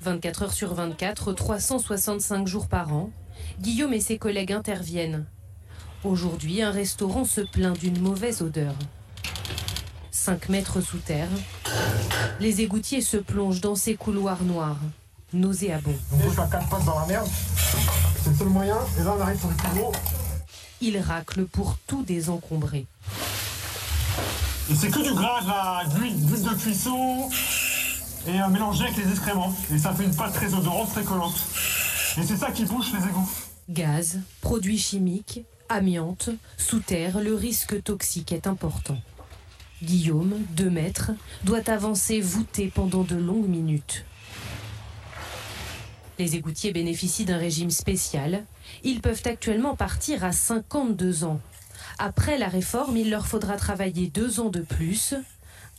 24 0.00 0.42
heures 0.44 0.52
sur 0.54 0.72
24, 0.72 1.34
365 1.34 2.46
jours 2.46 2.66
par 2.66 2.94
an, 2.94 3.10
Guillaume 3.60 3.92
et 3.92 4.00
ses 4.00 4.16
collègues 4.16 4.54
interviennent. 4.54 5.26
Aujourd'hui, 6.02 6.62
un 6.62 6.70
restaurant 6.70 7.26
se 7.26 7.42
plaint 7.42 7.78
d'une 7.78 8.00
mauvaise 8.00 8.40
odeur. 8.40 8.72
5 10.12 10.48
mètres 10.48 10.80
sous 10.80 10.96
terre, 10.96 11.28
les 12.40 12.62
égoutiers 12.62 13.02
se 13.02 13.18
plongent 13.18 13.60
dans 13.60 13.76
ces 13.76 13.96
couloirs 13.96 14.44
noirs, 14.44 14.80
nauséabonds. 15.34 15.98
je 16.24 16.30
suis 16.30 16.40
à 16.40 16.46
4 16.46 16.70
pattes 16.70 16.86
dans 16.86 17.00
la 17.00 17.06
merde, 17.06 17.28
c'est 18.22 18.30
le 18.30 18.36
seul 18.36 18.48
moyen, 18.48 18.78
et 18.98 19.04
là 19.04 19.14
on 19.14 19.20
arrive 19.20 19.38
sur 19.38 19.50
le 19.50 19.56
plus 19.56 19.78
gros. 19.78 19.92
Ils 20.80 20.98
raclent 21.00 21.44
pour 21.44 21.76
tout 21.86 22.02
désencombrer. 22.02 22.86
Et 24.70 24.74
c'est 24.74 24.90
que 24.90 25.02
du 25.02 25.14
gras, 25.14 25.84
de 25.84 26.00
l'huile 26.00 26.26
de 26.26 26.54
cuisson 26.54 27.28
et 28.26 28.40
euh, 28.40 28.48
mélangé 28.48 28.84
avec 28.84 28.96
les 28.96 29.10
excréments. 29.10 29.54
Et 29.72 29.78
ça 29.78 29.92
fait 29.92 30.04
une 30.04 30.14
pâte 30.14 30.32
très 30.32 30.52
odorante, 30.54 30.90
très 30.90 31.04
collante. 31.04 31.40
Et 32.18 32.22
c'est 32.22 32.36
ça 32.36 32.50
qui 32.50 32.64
bouche 32.64 32.92
les 32.92 33.06
égouts. 33.08 33.30
Gaz, 33.68 34.20
produits 34.40 34.78
chimiques, 34.78 35.42
amiante, 35.68 36.30
sous 36.56 36.80
terre, 36.80 37.20
le 37.20 37.34
risque 37.34 37.82
toxique 37.82 38.32
est 38.32 38.46
important. 38.46 38.98
Guillaume, 39.82 40.34
2 40.56 40.70
mètres, 40.70 41.10
doit 41.44 41.68
avancer 41.68 42.20
voûté 42.20 42.72
pendant 42.74 43.02
de 43.02 43.16
longues 43.16 43.48
minutes. 43.48 44.04
Les 46.18 46.34
égoutiers 46.34 46.72
bénéficient 46.72 47.26
d'un 47.26 47.36
régime 47.36 47.70
spécial. 47.70 48.44
Ils 48.84 49.02
peuvent 49.02 49.22
actuellement 49.26 49.76
partir 49.76 50.24
à 50.24 50.32
52 50.32 51.24
ans, 51.24 51.40
après 51.98 52.38
la 52.38 52.48
réforme, 52.48 52.96
il 52.96 53.10
leur 53.10 53.26
faudra 53.26 53.56
travailler 53.56 54.08
deux 54.08 54.40
ans 54.40 54.50
de 54.50 54.60
plus. 54.60 55.14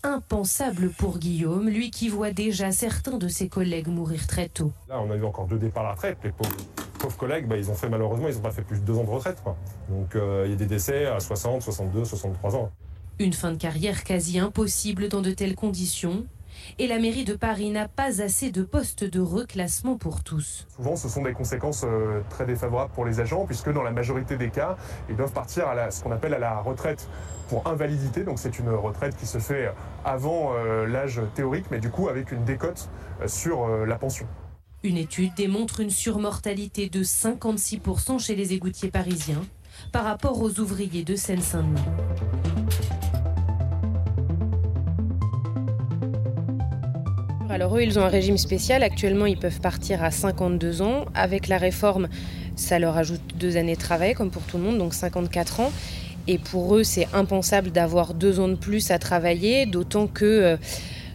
Impensable 0.03 0.89
pour 0.89 1.17
Guillaume, 1.17 1.69
lui 1.69 1.91
qui 1.91 2.07
voit 2.09 2.31
déjà 2.31 2.71
certains 2.71 3.17
de 3.17 3.27
ses 3.27 3.49
collègues 3.49 3.87
mourir 3.87 4.27
très 4.27 4.47
tôt. 4.47 4.71
Là, 4.89 5.01
on 5.01 5.11
a 5.11 5.15
eu 5.15 5.23
encore 5.23 5.47
deux 5.47 5.57
départs 5.57 5.83
à 5.83 5.87
la 5.87 5.93
retraite. 5.93 6.17
Les 6.23 6.31
pauvres, 6.31 7.17
collègues, 7.17 7.47
bah, 7.47 7.57
ils 7.57 7.69
ont 7.69 7.75
fait 7.75 7.89
malheureusement, 7.89 8.27
ils 8.27 8.35
n'ont 8.35 8.41
pas 8.41 8.51
fait 8.51 8.61
plus 8.61 8.79
de 8.79 8.85
deux 8.85 8.97
ans 8.97 9.03
de 9.03 9.09
retraite. 9.09 9.41
Donc 9.89 10.15
euh, 10.15 10.43
il 10.45 10.51
y 10.51 10.53
a 10.53 10.57
des 10.57 10.65
décès 10.65 11.07
à 11.07 11.19
60, 11.19 11.61
62, 11.61 12.05
63 12.05 12.55
ans. 12.55 12.71
Une 13.19 13.33
fin 13.33 13.51
de 13.51 13.57
carrière 13.57 14.03
quasi 14.03 14.39
impossible 14.39 15.09
dans 15.09 15.21
de 15.21 15.31
telles 15.31 15.55
conditions 15.55 16.25
et 16.79 16.87
la 16.87 16.99
mairie 16.99 17.25
de 17.25 17.35
Paris 17.35 17.69
n'a 17.69 17.87
pas 17.87 18.21
assez 18.21 18.51
de 18.51 18.63
postes 18.63 19.03
de 19.03 19.19
reclassement 19.19 19.97
pour 19.97 20.23
tous. 20.23 20.67
Souvent, 20.75 20.95
ce 20.95 21.09
sont 21.09 21.23
des 21.23 21.33
conséquences 21.33 21.83
euh, 21.85 22.21
très 22.29 22.45
défavorables 22.45 22.91
pour 22.93 23.05
les 23.05 23.19
agents, 23.19 23.45
puisque 23.45 23.71
dans 23.71 23.83
la 23.83 23.91
majorité 23.91 24.37
des 24.37 24.49
cas, 24.49 24.77
ils 25.09 25.15
doivent 25.15 25.33
partir 25.33 25.67
à 25.67 25.91
ce 25.91 26.03
qu'on 26.03 26.11
appelle 26.11 26.33
à 26.33 26.39
la 26.39 26.59
retraite 26.59 27.07
pour 27.49 27.67
invalidité. 27.67 28.23
Donc 28.23 28.39
c'est 28.39 28.59
une 28.59 28.69
retraite 28.69 29.15
qui 29.17 29.25
se 29.25 29.39
fait 29.39 29.71
avant 30.03 30.53
euh, 30.53 30.85
l'âge 30.85 31.21
théorique, 31.35 31.65
mais 31.71 31.79
du 31.79 31.89
coup 31.89 32.09
avec 32.09 32.31
une 32.31 32.43
décote 32.45 32.89
euh, 33.21 33.27
sur 33.27 33.67
la 33.67 33.95
pension. 33.97 34.27
Une 34.83 34.97
étude 34.97 35.33
démontre 35.35 35.79
une 35.79 35.89
surmortalité 35.89 36.89
de 36.89 37.03
56% 37.03 38.19
chez 38.19 38.35
les 38.35 38.53
égoutiers 38.53 38.91
parisiens 38.91 39.43
par 39.91 40.03
rapport 40.03 40.41
aux 40.41 40.59
ouvriers 40.59 41.03
de 41.03 41.15
Seine-Saint-Denis. 41.15 41.81
Alors 47.49 47.77
eux, 47.77 47.81
ils 47.81 47.97
ont 47.97 48.01
un 48.01 48.09
régime 48.09 48.37
spécial. 48.37 48.83
Actuellement, 48.83 49.25
ils 49.25 49.37
peuvent 49.37 49.61
partir 49.61 50.03
à 50.03 50.11
52 50.11 50.81
ans. 50.81 51.05
Avec 51.15 51.47
la 51.47 51.57
réforme, 51.57 52.09
ça 52.57 52.77
leur 52.77 52.97
ajoute 52.97 53.21
deux 53.35 53.55
années 53.55 53.75
de 53.75 53.79
travail, 53.79 54.13
comme 54.13 54.31
pour 54.31 54.41
tout 54.43 54.57
le 54.57 54.63
monde, 54.63 54.77
donc 54.77 54.93
54 54.93 55.61
ans. 55.61 55.71
Et 56.27 56.39
pour 56.39 56.75
eux, 56.75 56.83
c'est 56.83 57.07
impensable 57.13 57.71
d'avoir 57.71 58.13
deux 58.13 58.41
ans 58.41 58.49
de 58.49 58.55
plus 58.55 58.91
à 58.91 58.99
travailler, 58.99 59.65
d'autant 59.65 60.07
que... 60.07 60.25
Euh, 60.25 60.57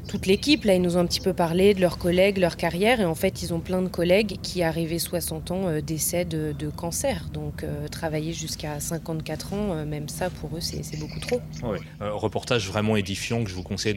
toute 0.08 0.26
l'équipe. 0.26 0.64
Là, 0.64 0.74
ils 0.74 0.82
nous 0.82 0.96
ont 0.96 1.00
un 1.00 1.06
petit 1.06 1.20
peu 1.20 1.32
parlé 1.32 1.74
de 1.74 1.80
leurs 1.80 1.98
collègues, 1.98 2.38
leur 2.38 2.56
carrière. 2.56 3.00
Et 3.00 3.04
en 3.04 3.14
fait, 3.14 3.42
ils 3.42 3.52
ont 3.54 3.60
plein 3.60 3.82
de 3.82 3.88
collègues 3.88 4.38
qui, 4.42 4.62
arrivés 4.62 4.98
60 4.98 5.50
ans, 5.50 5.68
euh, 5.68 5.80
décèdent 5.80 6.28
de, 6.28 6.70
cancer. 6.70 7.28
Donc, 7.32 7.62
euh, 7.62 7.88
travailler 7.88 8.32
jusqu'à 8.32 8.80
54 8.80 9.52
ans, 9.52 9.74
euh, 9.74 9.84
même 9.84 10.08
ça, 10.08 10.30
pour 10.30 10.56
eux, 10.56 10.60
c'est 10.60 10.98
beaucoup 10.98 11.20
trop. 11.20 11.40
Oui, 11.62 11.78
reportage 12.00 12.66
vraiment 12.66 12.96
édifiant 12.96 13.44
que 13.44 13.50
je 13.50 13.54
vous 13.54 13.62
conseille 13.62 13.94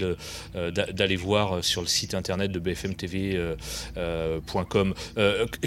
d'aller 0.53 1.15
voir 1.15 1.63
sur 1.63 1.81
le 1.81 1.87
site 1.87 2.13
internet 2.13 2.51
de 2.51 2.59
bfmtv.com. 2.59 3.55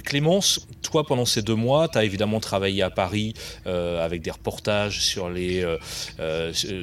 Clémence, 0.04 0.68
toi, 0.82 1.04
pendant 1.06 1.24
ces 1.24 1.40
deux 1.42 1.54
mois, 1.54 1.88
tu 1.88 1.96
as 1.98 2.04
évidemment 2.04 2.40
travaillé 2.40 2.82
à 2.82 2.90
Paris 2.90 3.34
avec 3.64 4.22
des 4.22 4.30
reportages 4.30 5.00
sur 5.00 5.30
les, 5.30 5.64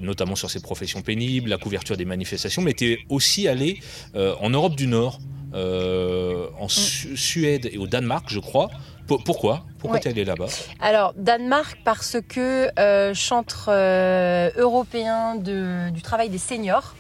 notamment 0.02 0.36
sur 0.36 0.50
ces 0.50 0.62
professions 0.62 1.02
pénibles, 1.02 1.50
la 1.50 1.58
couverture 1.58 1.98
des 1.98 2.06
manifestations, 2.06 2.62
mais 2.62 2.74
tu 2.74 2.94
es 2.94 3.00
aussi 3.10 3.45
aller 3.48 3.80
euh, 4.16 4.36
en 4.42 4.50
Europe 4.50 4.76
du 4.76 4.88
Nord, 4.88 5.20
euh, 5.54 6.48
en 6.60 6.68
Suède 6.68 7.70
et 7.72 7.78
au 7.78 7.88
Danemark, 7.88 8.26
je 8.28 8.40
crois. 8.40 8.70
pourquoi? 9.08 9.66
Pourquoi 9.80 10.00
tu 10.00 10.08
es 10.08 10.12
allé 10.12 10.26
là-bas? 10.26 10.48
Alors, 10.82 11.14
Danemark, 11.16 11.78
parce 11.86 12.18
que 12.28 12.70
euh, 12.80 13.14
chantre 13.14 13.70
européen 14.58 15.36
de, 15.36 15.90
du 15.92 16.02
travail 16.02 16.30
des 16.30 16.38
seniors. 16.38 16.96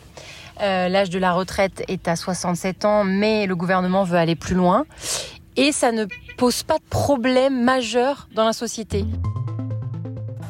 L'âge 0.59 1.09
de 1.09 1.19
la 1.19 1.33
retraite 1.33 1.83
est 1.89 2.07
à 2.07 2.15
67 2.15 2.85
ans, 2.85 3.03
mais 3.03 3.45
le 3.45 3.57
gouvernement 3.57 4.05
veut 4.05 4.17
aller 4.17 4.35
plus 4.35 4.55
loin. 4.55 4.85
Et 5.57 5.73
ça 5.73 5.91
ne 5.91 6.05
pose 6.37 6.63
pas 6.63 6.77
de 6.77 6.83
problème 6.89 7.61
majeur 7.63 8.29
dans 8.33 8.45
la 8.45 8.53
société. 8.53 9.05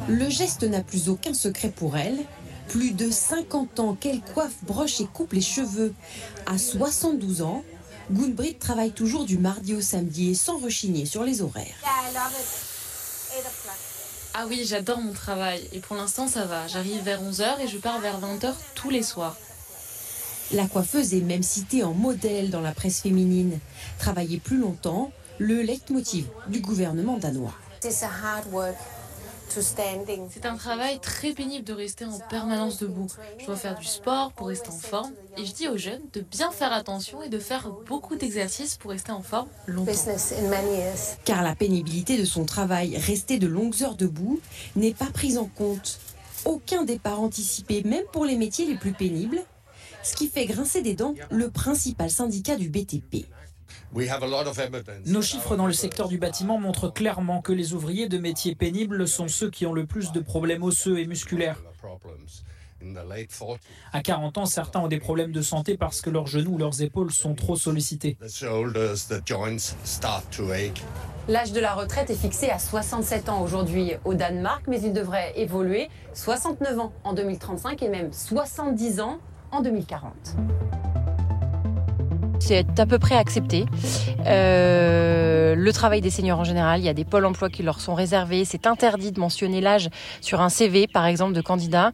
Le 0.07 0.29
geste 0.29 0.63
n'a 0.63 0.81
plus 0.81 1.09
aucun 1.09 1.33
secret 1.33 1.69
pour 1.69 1.97
elle. 1.97 2.19
Plus 2.69 2.91
de 2.91 3.09
50 3.09 3.79
ans 3.79 3.95
qu'elle 3.95 4.21
coiffe, 4.21 4.63
broche 4.63 5.01
et 5.01 5.05
coupe 5.05 5.33
les 5.33 5.41
cheveux. 5.41 5.93
À 6.45 6.57
72 6.57 7.41
ans, 7.41 7.63
Gunbrit 8.11 8.55
travaille 8.55 8.91
toujours 8.91 9.25
du 9.25 9.37
mardi 9.37 9.73
au 9.73 9.81
samedi 9.81 10.31
et 10.31 10.35
sans 10.35 10.57
rechigner 10.57 11.05
sur 11.05 11.23
les 11.23 11.41
horaires. 11.41 11.75
Ah 14.33 14.45
oui, 14.47 14.63
j'adore 14.65 14.99
mon 14.99 15.13
travail 15.13 15.61
et 15.71 15.79
pour 15.79 15.95
l'instant 15.95 16.27
ça 16.27 16.45
va. 16.45 16.67
J'arrive 16.67 17.01
vers 17.03 17.23
11h 17.23 17.61
et 17.61 17.67
je 17.67 17.77
pars 17.77 17.99
vers 17.99 18.19
20h 18.19 18.53
tous 18.75 18.89
les 18.89 19.03
soirs. 19.03 19.37
La 20.51 20.67
coiffeuse 20.67 21.13
est 21.13 21.21
même 21.21 21.41
citée 21.41 21.83
en 21.83 21.93
modèle 21.93 22.49
dans 22.51 22.61
la 22.61 22.71
presse 22.71 23.01
féminine. 23.01 23.59
Travailler 23.97 24.37
plus 24.37 24.57
longtemps, 24.57 25.11
le 25.39 25.61
leitmotiv 25.61 26.27
du 26.47 26.59
gouvernement 26.59 27.17
danois. 27.17 27.53
C'est 29.49 30.45
un 30.45 30.57
travail 30.57 30.99
très 30.99 31.33
pénible 31.33 31.63
de 31.63 31.73
rester 31.73 32.05
en 32.05 32.19
permanence 32.29 32.77
debout. 32.79 33.07
Je 33.39 33.45
dois 33.45 33.55
faire 33.55 33.77
du 33.77 33.85
sport 33.85 34.31
pour 34.33 34.47
rester 34.47 34.69
en 34.69 34.77
forme 34.77 35.11
et 35.37 35.45
je 35.45 35.53
dis 35.53 35.67
aux 35.67 35.77
jeunes 35.77 36.01
de 36.13 36.21
bien 36.21 36.51
faire 36.51 36.73
attention 36.73 37.21
et 37.21 37.29
de 37.29 37.39
faire 37.39 37.71
beaucoup 37.85 38.15
d'exercices 38.15 38.77
pour 38.77 38.91
rester 38.91 39.11
en 39.11 39.21
forme 39.21 39.47
longtemps. 39.67 39.91
Car 41.23 41.43
la 41.43 41.55
pénibilité 41.55 42.17
de 42.17 42.25
son 42.25 42.45
travail, 42.45 42.97
rester 42.97 43.39
de 43.39 43.47
longues 43.47 43.81
heures 43.83 43.95
debout, 43.95 44.39
n'est 44.75 44.93
pas 44.93 45.05
prise 45.13 45.37
en 45.37 45.45
compte. 45.45 45.99
Aucun 46.43 46.83
départ 46.83 47.21
anticipé, 47.21 47.81
même 47.83 48.05
pour 48.11 48.25
les 48.25 48.35
métiers 48.35 48.65
les 48.65 48.75
plus 48.75 48.93
pénibles, 48.93 49.41
ce 50.03 50.15
qui 50.15 50.27
fait 50.27 50.45
grincer 50.45 50.81
des 50.81 50.93
dents 50.93 51.15
le 51.31 51.49
principal 51.49 52.09
syndicat 52.09 52.55
du 52.55 52.69
BTP. 52.69 53.25
Nos 55.05 55.21
chiffres 55.21 55.55
dans 55.55 55.67
le 55.67 55.73
secteur 55.73 56.07
du 56.07 56.17
bâtiment 56.17 56.59
montrent 56.59 56.89
clairement 56.89 57.41
que 57.41 57.51
les 57.51 57.73
ouvriers 57.73 58.09
de 58.09 58.17
métiers 58.17 58.55
pénibles 58.55 59.07
sont 59.07 59.27
ceux 59.27 59.49
qui 59.49 59.65
ont 59.65 59.73
le 59.73 59.85
plus 59.85 60.11
de 60.11 60.19
problèmes 60.19 60.63
osseux 60.63 60.99
et 60.99 61.05
musculaires. 61.05 61.61
À 63.93 64.01
40 64.01 64.37
ans, 64.37 64.45
certains 64.45 64.79
ont 64.81 64.87
des 64.87 64.99
problèmes 64.99 65.31
de 65.31 65.41
santé 65.41 65.77
parce 65.77 66.01
que 66.01 66.09
leurs 66.09 66.27
genoux 66.27 66.53
ou 66.53 66.57
leurs 66.57 66.81
épaules 66.81 67.11
sont 67.11 67.33
trop 67.33 67.55
sollicités. 67.55 68.17
L'âge 71.27 71.51
de 71.51 71.59
la 71.59 71.73
retraite 71.73 72.09
est 72.09 72.15
fixé 72.15 72.49
à 72.49 72.59
67 72.59 73.29
ans 73.29 73.41
aujourd'hui 73.41 73.93
au 74.03 74.13
Danemark, 74.13 74.65
mais 74.67 74.81
il 74.81 74.93
devrait 74.93 75.33
évoluer. 75.35 75.89
69 76.13 76.79
ans 76.79 76.93
en 77.03 77.13
2035 77.13 77.81
et 77.81 77.89
même 77.89 78.11
70 78.11 78.99
ans 78.99 79.19
en 79.51 79.61
2040 79.61 80.35
c'est 82.39 82.79
à 82.79 82.85
peu 82.85 82.99
près 82.99 83.15
accepté. 83.15 83.65
Euh, 84.25 85.55
le 85.55 85.73
travail 85.73 86.01
des 86.01 86.09
seniors 86.09 86.39
en 86.39 86.43
général, 86.43 86.79
il 86.79 86.85
y 86.85 86.89
a 86.89 86.93
des 86.93 87.05
pôles 87.05 87.25
emploi 87.25 87.49
qui 87.49 87.63
leur 87.63 87.79
sont 87.79 87.93
réservés. 87.93 88.45
C'est 88.45 88.67
interdit 88.67 89.11
de 89.11 89.19
mentionner 89.19 89.61
l'âge 89.61 89.89
sur 90.21 90.41
un 90.41 90.49
CV, 90.49 90.87
par 90.87 91.05
exemple, 91.05 91.33
de 91.33 91.41
candidat. 91.41 91.91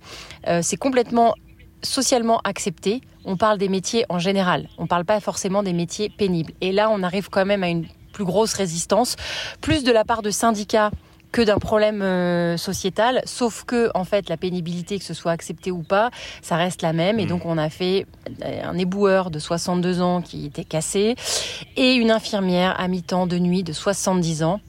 Euh, 0.47 0.61
c'est 0.61 0.77
complètement 0.77 1.35
socialement 1.83 2.39
accepté. 2.43 3.01
On 3.25 3.37
parle 3.37 3.57
des 3.57 3.69
métiers 3.69 4.05
en 4.09 4.19
général. 4.19 4.67
On 4.77 4.83
ne 4.83 4.87
parle 4.87 5.05
pas 5.05 5.19
forcément 5.19 5.63
des 5.63 5.73
métiers 5.73 6.09
pénibles. 6.09 6.53
Et 6.61 6.71
là, 6.71 6.89
on 6.91 7.03
arrive 7.03 7.29
quand 7.29 7.45
même 7.45 7.63
à 7.63 7.69
une 7.69 7.85
plus 8.13 8.25
grosse 8.25 8.53
résistance, 8.53 9.15
plus 9.61 9.83
de 9.83 9.91
la 9.91 10.03
part 10.03 10.21
de 10.21 10.31
syndicats 10.31 10.91
que 11.31 11.41
d'un 11.41 11.57
problème 11.57 12.01
euh, 12.01 12.57
sociétal, 12.57 13.21
sauf 13.25 13.63
que 13.63 13.89
en 13.95 14.03
fait 14.03 14.29
la 14.29 14.37
pénibilité, 14.37 14.99
que 14.99 15.05
ce 15.05 15.13
soit 15.13 15.31
accepté 15.31 15.71
ou 15.71 15.81
pas, 15.81 16.11
ça 16.41 16.55
reste 16.55 16.81
la 16.81 16.93
même. 16.93 17.19
Et 17.19 17.25
mm. 17.25 17.29
donc 17.29 17.45
on 17.45 17.57
a 17.57 17.69
fait 17.69 18.05
euh, 18.43 18.63
un 18.63 18.77
éboueur 18.77 19.31
de 19.31 19.39
62 19.39 20.01
ans 20.01 20.21
qui 20.21 20.45
était 20.45 20.65
cassé 20.65 21.15
et 21.77 21.93
une 21.93 22.11
infirmière 22.11 22.79
à 22.79 22.87
mi-temps 22.87 23.27
de 23.27 23.37
nuit 23.37 23.63
de 23.63 23.73
70 23.73 24.43
ans 24.43 24.59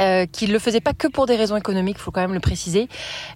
euh, 0.00 0.26
qui 0.26 0.46
ne 0.46 0.52
le 0.52 0.58
faisait 0.58 0.80
pas 0.80 0.92
que 0.92 1.08
pour 1.08 1.26
des 1.26 1.36
raisons 1.36 1.56
économiques, 1.56 1.96
il 1.98 2.02
faut 2.02 2.10
quand 2.10 2.20
même 2.20 2.34
le 2.34 2.40
préciser. 2.40 2.88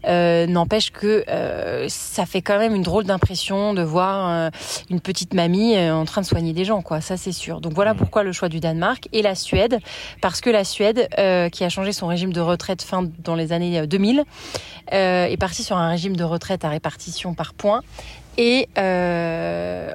Euh, 0.06 0.46
N'empêche 0.46 0.90
que 0.90 1.24
euh, 1.28 1.86
ça 1.88 2.26
fait 2.26 2.42
quand 2.42 2.58
même 2.58 2.74
une 2.74 2.82
drôle 2.82 3.04
d'impression 3.04 3.74
de 3.74 3.82
voir 3.82 4.50
une 4.90 5.00
petite 5.00 5.34
mamie 5.34 5.78
en 5.78 6.04
train 6.04 6.20
de 6.20 6.26
soigner 6.26 6.52
des 6.52 6.64
gens, 6.64 6.82
quoi. 6.82 7.00
Ça 7.00 7.16
c'est 7.16 7.32
sûr. 7.32 7.60
Donc 7.60 7.72
voilà 7.72 7.94
mmh. 7.94 7.96
pourquoi 7.96 8.22
le 8.22 8.32
choix 8.32 8.48
du 8.48 8.60
Danemark 8.60 9.08
et 9.12 9.22
la 9.22 9.34
Suède, 9.34 9.80
parce 10.20 10.40
que 10.40 10.50
la 10.50 10.64
Suède, 10.64 11.08
qui 11.52 11.64
a 11.64 11.68
changé 11.68 11.92
son 11.92 12.06
régime 12.06 12.32
de 12.32 12.40
retraite 12.40 12.82
fin 12.82 13.08
dans 13.18 13.34
les 13.34 13.52
années 13.52 13.86
2000, 13.86 14.24
est 14.90 15.40
partie 15.40 15.62
sur 15.62 15.76
un 15.76 15.88
régime 15.88 16.16
de 16.16 16.24
retraite 16.24 16.64
à 16.64 16.68
répartition 16.68 17.34
par 17.34 17.54
points 17.54 17.82
et 18.36 18.68
euh, 18.78 19.92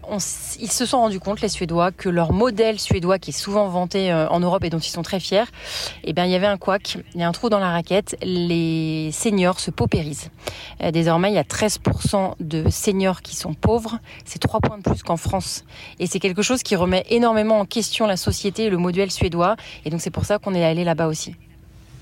ils 0.60 0.72
se 0.72 0.86
sont 0.86 1.00
rendus 1.00 1.20
compte, 1.20 1.42
les 1.42 1.50
Suédois, 1.50 1.92
que 1.92 2.10
leur 2.10 2.32
modèle 2.32 2.80
suédois, 2.80 3.20
qui 3.20 3.32
est 3.32 3.34
souvent 3.34 3.68
vanté 3.68 4.12
euh, 4.12 4.28
en 4.30 4.40
Europe 4.40 4.64
et 4.64 4.70
dont 4.70 4.80
ils 4.80 4.90
sont 4.90 5.02
très 5.02 5.20
fiers, 5.20 5.44
eh 6.04 6.14
bien, 6.14 6.26
il 6.26 6.32
y 6.32 6.36
avait 6.36 6.48
un 6.48 6.58
couac, 6.58 6.98
il 7.14 7.22
y 7.22 7.24
a 7.24 7.28
un 7.28 7.32
trou 7.32 7.50
dans 7.50 7.60
la 7.60 7.72
raquette. 7.72 8.16
Les 8.22 9.12
seniors 9.12 9.60
se 9.60 9.72
paupérisent. 9.72 10.30
Euh, 10.82 10.92
désormais, 10.92 11.32
il 11.32 11.36
y 11.36 11.40
a 11.40 11.44
13% 11.44 12.36
de 12.40 12.70
seniors 12.70 13.22
qui 13.22 13.36
sont 13.36 13.54
pauvres. 13.54 14.00
C'est 14.26 14.40
trois 14.40 14.62
points 14.62 14.78
de 14.78 14.84
plus 14.84 15.04
qu'en 15.04 15.18
France. 15.18 15.66
Et 16.00 16.08
c'est 16.08 16.20
quelque 16.20 16.42
chose 16.42 16.64
qui 16.64 16.76
remet 16.76 17.06
énormément 17.10 17.60
en 17.60 17.66
question 17.66 18.08
la 18.08 18.18
société 18.18 18.66
et 18.66 18.70
le 18.70 18.78
modèle 18.78 19.12
suédois. 19.12 19.56
Et 19.86 19.90
donc, 19.90 20.02
c'est 20.02 20.12
pour 20.12 20.26
ça 20.26 20.40
qu'on 20.40 20.54
est 20.54 20.64
allé 20.64 20.84
là-bas 20.84 21.08
aussi. 21.08 21.36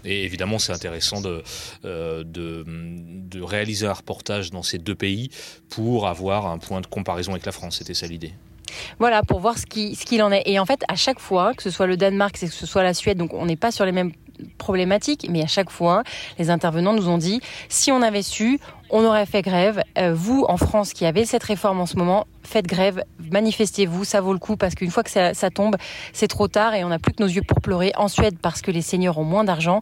Et 0.05 0.23
évidemment, 0.23 0.59
c'est 0.59 0.73
intéressant 0.73 1.21
de, 1.21 1.43
euh, 1.85 2.23
de, 2.23 2.63
de, 2.65 3.41
réaliser 3.41 3.87
un 3.87 3.93
reportage 3.93 4.51
dans 4.51 4.63
ces 4.63 4.77
deux 4.77 4.95
pays 4.95 5.29
pour 5.69 6.07
avoir 6.07 6.47
un 6.47 6.57
point 6.57 6.81
de 6.81 6.87
comparaison 6.87 7.31
avec 7.31 7.45
la 7.45 7.51
France. 7.51 7.77
C'était 7.77 7.93
ça 7.93 8.07
l'idée. 8.07 8.33
Voilà, 8.99 9.23
pour 9.23 9.39
voir 9.39 9.57
ce 9.57 9.65
qu'il 9.65 9.95
ce 9.95 10.05
qu'il 10.05 10.21
en 10.21 10.31
est. 10.31 10.43
Et 10.45 10.59
en 10.59 10.65
fait, 10.65 10.83
à 10.87 10.95
chaque 10.95 11.19
fois, 11.19 11.53
que 11.53 11.63
ce 11.63 11.69
soit 11.69 11.87
le 11.87 11.97
Danemark, 11.97 12.37
que 12.39 12.47
ce 12.47 12.65
soit 12.65 12.83
la 12.83 12.93
Suède, 12.93 13.17
donc 13.17 13.33
on 13.33 13.45
n'est 13.45 13.55
pas 13.55 13.71
sur 13.71 13.85
les 13.85 13.91
mêmes 13.91 14.11
problématiques, 14.57 15.27
mais 15.29 15.41
à 15.41 15.47
chaque 15.47 15.69
fois, 15.69 16.03
les 16.37 16.49
intervenants 16.49 16.93
nous 16.93 17.09
ont 17.09 17.17
dit, 17.17 17.41
si 17.69 17.91
on 17.91 18.01
avait 18.01 18.21
su, 18.21 18.59
on 18.89 19.03
aurait 19.03 19.25
fait 19.25 19.41
grève. 19.41 19.81
Euh, 19.97 20.13
vous, 20.13 20.45
en 20.47 20.57
France, 20.57 20.93
qui 20.93 21.05
avez 21.05 21.25
cette 21.25 21.43
réforme 21.43 21.79
en 21.79 21.85
ce 21.85 21.95
moment, 21.95 22.27
faites 22.47 22.65
grève, 22.65 23.03
manifestez-vous, 23.31 24.05
ça 24.05 24.21
vaut 24.21 24.33
le 24.33 24.39
coup, 24.39 24.55
parce 24.55 24.73
qu'une 24.73 24.89
fois 24.89 25.03
que 25.03 25.09
ça, 25.09 25.49
tombe, 25.49 25.75
c'est 26.13 26.27
trop 26.27 26.47
tard 26.47 26.73
et 26.73 26.83
on 26.83 26.89
n'a 26.89 26.97
plus 26.97 27.13
que 27.13 27.21
nos 27.21 27.29
yeux 27.29 27.41
pour 27.47 27.61
pleurer. 27.61 27.91
En 27.97 28.07
Suède, 28.07 28.37
parce 28.41 28.61
que 28.61 28.71
les 28.71 28.81
seniors 28.81 29.17
ont 29.17 29.23
moins 29.23 29.43
d'argent, 29.43 29.81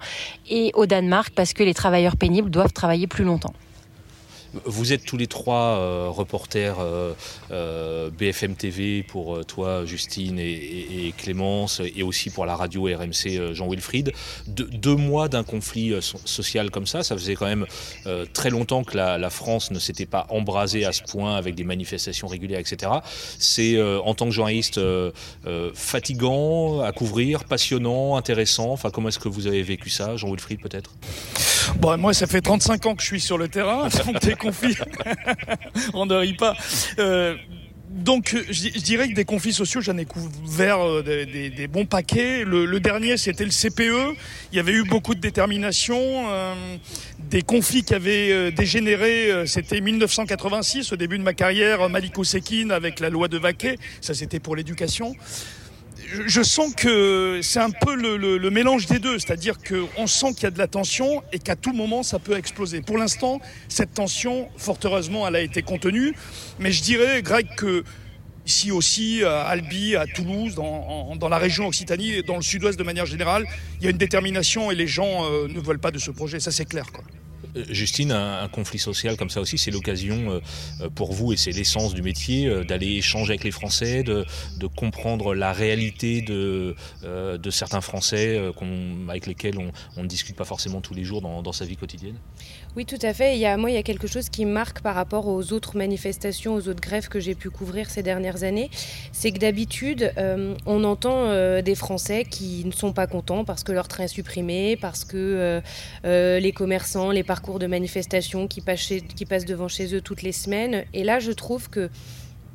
et 0.50 0.72
au 0.74 0.86
Danemark, 0.86 1.32
parce 1.36 1.54
que 1.54 1.64
les 1.64 1.74
travailleurs 1.74 2.18
pénibles 2.18 2.50
doivent 2.50 2.74
travailler 2.74 3.08
plus 3.08 3.24
longtemps. 3.24 3.54
Vous 4.64 4.94
êtes 4.94 5.04
tous 5.06 5.18
les 5.18 5.28
trois 5.28 5.78
euh, 5.78 6.08
reporters 6.10 6.80
euh, 6.80 7.14
euh, 7.52 8.10
BFM 8.10 8.56
TV 8.56 9.04
pour 9.04 9.46
toi, 9.46 9.86
Justine 9.86 10.40
et, 10.40 11.14
Clémence, 11.18 11.82
et 11.96 12.04
aussi 12.04 12.30
pour 12.30 12.46
la 12.46 12.56
radio 12.56 12.86
RMC 12.86 13.54
Jean-Wilfried. 13.54 14.14
deux 14.48 14.96
mois 14.96 15.28
d'un 15.28 15.44
conflit 15.44 15.94
social 16.02 16.72
comme 16.72 16.88
ça, 16.88 17.04
ça 17.04 17.16
faisait 17.16 17.36
quand 17.36 17.46
même 17.46 17.66
très 18.34 18.50
longtemps 18.50 18.84
que 18.84 18.96
la, 18.98 19.29
France 19.29 19.72
ne 19.72 19.79
s'était 19.79 20.06
pas 20.06 20.27
embrasée 20.29 20.86
à 20.86 20.92
ce 20.92 21.01
point 21.03 21.36
avec 21.36 21.56
des 21.56 21.64
manifestations 21.64 22.27
régulières, 22.27 22.60
etc. 22.60 22.92
C'est 23.40 23.82
en 23.82 24.14
tant 24.14 24.25
que 24.25 24.32
journaliste 24.32 24.79
fatigant 25.74 26.82
à 26.82 26.92
couvrir, 26.92 27.44
passionnant, 27.46 28.16
intéressant. 28.16 28.72
Enfin, 28.72 28.90
comment 28.90 29.10
est-ce 29.10 29.20
que 29.20 29.29
vous 29.29 29.48
avez 29.48 29.64
vécu 29.64 29.90
ça, 29.90 30.16
Jean-Wilfried 30.16 30.62
peut-être? 30.62 30.92
Bon, 31.78 31.98
moi, 31.98 32.14
ça 32.14 32.28
fait 32.28 32.42
35 32.42 32.86
ans 32.86 32.96
que 32.96 33.01
je 33.01 33.08
suis 33.08 33.22
sur 33.22 33.38
le 33.38 33.48
terrain, 33.48 33.88
donc 34.06 34.22
des 34.22 34.36
conflits, 34.36 34.75
on 35.94 36.06
ne 36.06 36.16
rit 36.16 36.34
pas. 36.34 36.56
Euh, 37.00 37.36
donc, 37.90 38.36
je, 38.50 38.70
dirais 38.82 39.08
que 39.08 39.14
des 39.14 39.24
conflits 39.24 39.54
sociaux, 39.54 39.80
j'en 39.80 39.98
ai 39.98 40.06
couvert 40.06 40.86
euh, 40.86 41.01
des, 41.01 41.68
bons 41.68 41.86
paquets. 41.86 42.44
Le, 42.44 42.80
dernier, 42.80 43.16
c'était 43.16 43.46
le 43.46 43.51
CPE. 43.51 44.18
Il 44.51 44.58
y 44.58 44.60
avait 44.60 44.74
eu 44.74 44.84
beaucoup 44.84 45.16
de 45.16 45.22
détermination. 45.22 45.98
Euh, 46.30 46.54
des 47.30 47.42
conflits 47.42 47.84
qui 47.84 47.96
avaient 47.96 48.51
dégénéré, 48.51 49.48
c'était 49.48 49.82
1986, 49.82 50.92
au 50.92 50.96
début 50.96 51.18
de 51.18 51.24
ma 51.24 51.34
carrière, 51.34 51.90
Maliko 51.90 52.24
Sekin 52.24 52.70
avec 52.70 53.00
la 53.00 53.10
loi 53.10 53.28
de 53.28 53.38
Vaquet. 53.38 53.78
Ça, 54.01 54.14
c'était 54.14 54.40
pour 54.40 54.56
l'éducation 54.56 55.16
je 56.25 56.44
sens 56.44 56.74
que 56.75 57.39
c'est 57.41 57.59
un 57.59 57.72
peu 57.72 57.96
le, 57.96 58.50
mélange 58.50 58.85
des 58.85 59.00
deux, 59.00 59.20
c'est-à-dire 59.20 59.55
qu'on 59.57 60.07
sent 60.07 60.33
qu'il 60.33 60.44
y 60.44 60.48
a 60.48 60.51
de 60.51 60.57
la 60.57 60.68
tension 60.68 61.24
et 61.31 61.39
qu'à 61.39 61.55
tout 61.55 61.74
moment 61.74 62.03
ça 62.03 62.20
peut 62.20 62.37
exploser. 62.37 62.81
Pour 62.81 62.98
l'instant, 62.98 63.39
cette 63.68 63.94
tension, 63.94 64.50
fort 64.57 64.77
heureusement, 64.83 65.27
elle 65.27 65.35
a 65.35 65.41
été 65.41 65.61
contenue, 65.61 66.13
mais 66.59 66.72
je 66.72 66.81
dirais, 66.83 67.22
Greg, 67.22 67.48
que 67.55 67.83
ici 68.46 68.72
aussi, 68.72 69.24
à 69.24 69.41
Albi, 69.41 69.96
à 69.96 70.05
Toulouse, 70.05 70.55
dans, 70.55 71.29
la 71.29 71.37
région 71.37 71.68
Occitanie 71.68 72.13
et 72.13 72.24
dans 72.24 72.35
le 72.35 72.44
sud-ouest 72.44 72.77
de 72.77 72.83
manière 72.83 73.05
générale, 73.05 73.46
il 73.79 73.85
y 73.85 73.87
a 73.87 73.89
une 73.89 73.98
détermination 73.98 74.72
et 74.72 74.75
les 74.75 74.87
gens 74.87 75.25
euh, 75.25 75.48
ne 75.48 75.59
veulent 75.59 75.79
pas 75.79 75.91
de 75.91 75.98
ce 75.98 76.11
projet, 76.11 76.39
ça 76.39 76.51
c'est 76.51 76.65
clair. 76.65 76.85
Quoi. 76.91 77.03
Euh, 77.55 77.63
Justine, 77.70 78.11
un, 78.11 78.48
conflit 78.48 78.79
social 78.79 79.18
comme 79.18 79.29
ça 79.29 79.41
aussi, 79.41 79.57
c'est 79.57 79.72
l'occasion 79.72 80.31
euh, 80.31 80.39
euh, 80.81 80.89
pour 80.89 81.13
vous, 81.13 81.33
et 81.33 81.37
c'est 81.37 81.51
l'essence 81.51 81.94
du 81.94 82.01
métier, 82.01 82.50
d'aller 82.65 82.94
échanger 82.98 83.31
avec 83.31 83.44
les 83.44 83.51
Français, 83.51 84.03
de, 84.03 84.25
comprendre 84.75 85.35
la 85.35 85.53
réalité 85.53 86.22
de, 86.22 86.75
de 87.03 87.50
certains 87.50 87.81
Français 87.81 88.51
avec 89.09 89.27
lesquels 89.27 89.57
on, 89.59 90.01
ne 90.01 90.07
discute 90.07 90.35
pas 90.35 90.44
forcément 90.44 90.81
tous 90.81 90.94
les 90.94 91.03
jours 91.03 91.22
dans, 91.22 91.51
sa 91.51 91.65
vie 91.65 91.77
quotidienne? 91.77 92.18
Oui, 92.75 92.85
tout 92.85 93.00
à 93.03 93.14
fait. 93.14 93.35
Il 93.35 93.40
y 93.40 93.46
a, 93.46 93.55
moi, 93.55 93.72
il 93.72 93.74
y 93.74 93.77
a 93.77 93.83
quelque 93.83 94.05
chose 94.05 94.27
qui 94.27 94.44
marque 94.44 94.81
par 94.81 94.96
rapport 94.96 95.27
aux 95.27 95.53
autres 95.53 95.77
manifestations, 95.77 96.55
aux 96.55 96.68
autres 96.68 96.81
grèves 96.81 97.07
que 97.07 97.22
j'ai 97.22 97.33
pu 97.33 97.50
couvrir 97.50 97.90
ces 97.90 98.03
dernières 98.03 98.44
années. 98.44 98.70
C'est 99.14 99.31
que 99.31 99.40
d'habitude, 99.40 100.14
on 100.66 100.83
entend 100.83 101.29
des 101.61 101.75
Français 101.75 102.25
qui 102.25 102.66
ne 102.66 102.74
sont 102.74 102.92
pas 102.92 103.07
contents 103.07 103.46
parce 103.46 103.64
que 103.64 103.72
leur 103.72 103.88
train 103.88 104.03
est 104.03 104.09
supprimé, 104.09 104.75
parce 104.75 105.05
que 105.05 105.61
les 106.03 106.51
commerçants, 106.51 107.11
les 107.11 107.24
parcours 107.24 107.59
de 107.59 107.68
manifestations 107.68 108.48
qui 108.50 108.59
passent, 108.59 108.92
qui 109.16 109.25
passent 109.25 109.46
devant 109.46 109.70
chez 109.70 109.96
eux 109.96 110.01
toutes 110.01 110.22
les 110.22 110.33
semaines. 110.33 110.83
Et 110.94 111.05
là, 111.05 111.20
je 111.20 111.31
trouve 111.31 111.70
que 111.70 111.90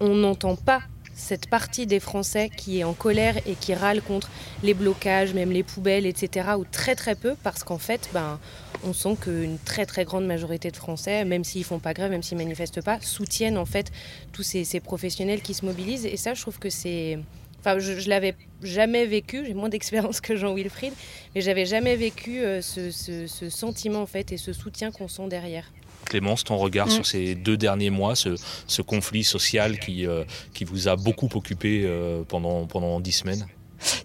on 0.01 0.15
n'entend 0.15 0.55
pas 0.55 0.83
cette 1.15 1.49
partie 1.49 1.87
des 1.87 2.01
Français 2.01 2.51
qui 2.55 2.81
est 2.81 2.85
en 2.85 2.95
colère 2.95 3.37
et 3.47 3.55
qui 3.55 3.75
râle 3.75 4.01
contre 4.03 4.31
les 4.63 4.75
blocages, 4.75 5.35
même 5.35 5.51
les 5.51 5.63
poubelles, 5.63 6.07
etc., 6.07 6.51
ou 6.59 6.65
très 6.71 6.95
très 6.95 7.15
peu, 7.15 7.35
parce 7.43 7.63
qu'en 7.63 7.79
fait, 7.79 8.09
ben, 8.15 8.39
on 8.85 8.93
sent 8.93 9.17
qu'une 9.21 9.59
très 9.65 9.87
très 9.87 10.05
grande 10.05 10.27
majorité 10.27 10.71
de 10.71 10.77
Français, 10.77 11.25
même 11.25 11.45
s'ils 11.45 11.65
font 11.65 11.79
pas 11.79 11.95
grève, 11.95 12.11
même 12.11 12.23
s'ils 12.23 12.39
manifestent 12.39 12.83
pas, 12.83 12.99
soutiennent 13.01 13.59
en 13.59 13.67
fait 13.67 13.91
tous 14.33 14.43
ces, 14.43 14.65
ces 14.65 14.81
professionnels 14.81 15.43
qui 15.43 15.55
se 15.55 15.65
mobilisent. 15.65 16.07
Et 16.07 16.17
ça, 16.17 16.35
je 16.35 16.41
trouve 16.41 16.59
que 16.59 16.71
c'est 16.71 17.19
Enfin, 17.61 17.79
je, 17.79 17.93
ne 17.93 18.09
l'avais 18.09 18.35
jamais 18.63 19.05
vécu, 19.05 19.45
j'ai 19.47 19.55
moins 19.55 19.69
d'expérience 19.69 20.21
que 20.23 20.35
Jean-Wilfried, 20.35 20.95
mais 21.35 21.41
j'avais 21.41 21.67
jamais 21.67 21.95
vécu 21.95 22.41
euh, 22.41 22.63
ce, 22.63 23.51
sentiment 23.51 24.03
en 24.03 24.07
fait 24.07 24.33
et 24.33 24.39
ce 24.39 24.53
soutien 24.53 24.91
qu'on 24.91 25.09
sent 25.09 25.29
derrière. 25.29 25.71
Clémence, 26.07 26.43
ton 26.43 26.57
regard 26.57 26.87
mm. 26.87 26.91
sur 26.91 27.07
ces 27.07 27.35
deux 27.35 27.59
derniers 27.59 27.91
mois, 27.91 28.15
ce, 28.17 28.83
conflit 28.83 29.25
social 29.25 29.79
qui, 29.79 30.07
euh, 30.07 30.25
qui 30.55 30.65
vous 30.65 30.89
a 30.89 30.97
beaucoup 30.97 31.29
occupé 31.35 31.83
euh, 31.85 32.23
pendant, 32.27 32.67
pendant 32.67 32.99
dix 33.01 33.13
semaines? 33.13 33.47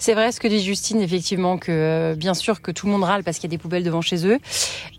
C'est 0.06 0.14
vrai 0.14 0.32
ce 0.32 0.40
que 0.40 0.48
dit 0.48 0.62
Justine, 0.64 1.02
effectivement, 1.02 1.58
que 1.58 1.72
euh, 1.72 2.16
bien 2.16 2.36
sûr 2.36 2.62
que 2.62 2.70
tout 2.70 2.86
le 2.86 2.92
monde 2.92 3.04
râle 3.04 3.24
parce 3.24 3.38
qu'il 3.38 3.50
y 3.50 3.52
a 3.52 3.56
des 3.56 3.58
poubelles 3.58 3.84
devant 3.84 4.02
chez 4.02 4.28
eux. 4.28 4.38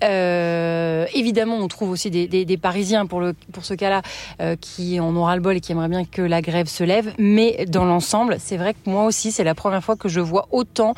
Euh, 0.03 1.07
évidemment, 1.15 1.59
on 1.59 1.69
trouve 1.69 1.91
aussi 1.91 2.11
des, 2.11 2.57
Parisiens 2.57 3.07
pour, 3.07 3.23
ce 3.63 3.75
cas-là 3.75 4.03
euh, 4.43 4.57
qui 4.61 4.99
en 4.99 5.15
ont 5.17 5.23
ras-le-bol 5.23 5.55
et 5.55 5.61
qui 5.61 5.71
aimeraient 5.71 5.87
bien 5.87 6.05
que 6.05 6.23
la 6.23 6.43
grève 6.43 6.67
se 6.67 6.83
lève. 6.83 7.13
Mais 7.19 7.67
dans 7.69 7.85
l'ensemble, 7.85 8.39
c'est 8.41 8.57
vrai 8.57 8.75
que 8.75 8.91
moi 8.91 9.05
aussi, 9.05 9.31
c'est 9.31 9.45
la 9.45 9.55
première 9.55 9.85
fois 9.85 9.95
que 9.95 10.09
je 10.09 10.19
vois 10.19 10.49
autant 10.51 10.95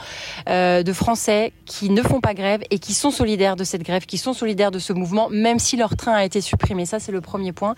de 0.46 0.92
Français 0.94 1.52
qui 1.66 1.90
ne 1.90 2.00
font 2.00 2.22
pas 2.22 2.32
grève 2.32 2.62
et 2.70 2.78
qui 2.78 2.94
sont 2.94 3.10
solidaires 3.10 3.56
de 3.56 3.64
cette 3.64 3.82
grève, 3.82 4.06
qui 4.06 4.16
sont 4.16 4.32
solidaires 4.32 4.70
de 4.70 4.78
ce 4.78 4.94
mouvement, 4.94 5.28
même 5.28 5.58
si 5.58 5.76
leur 5.76 5.96
train 5.96 6.14
a 6.14 6.24
été 6.24 6.40
supprimé. 6.40 6.86
Ça, 6.86 6.98
c'est 6.98 7.12
le 7.12 7.20
premier 7.20 7.52
point. 7.52 7.74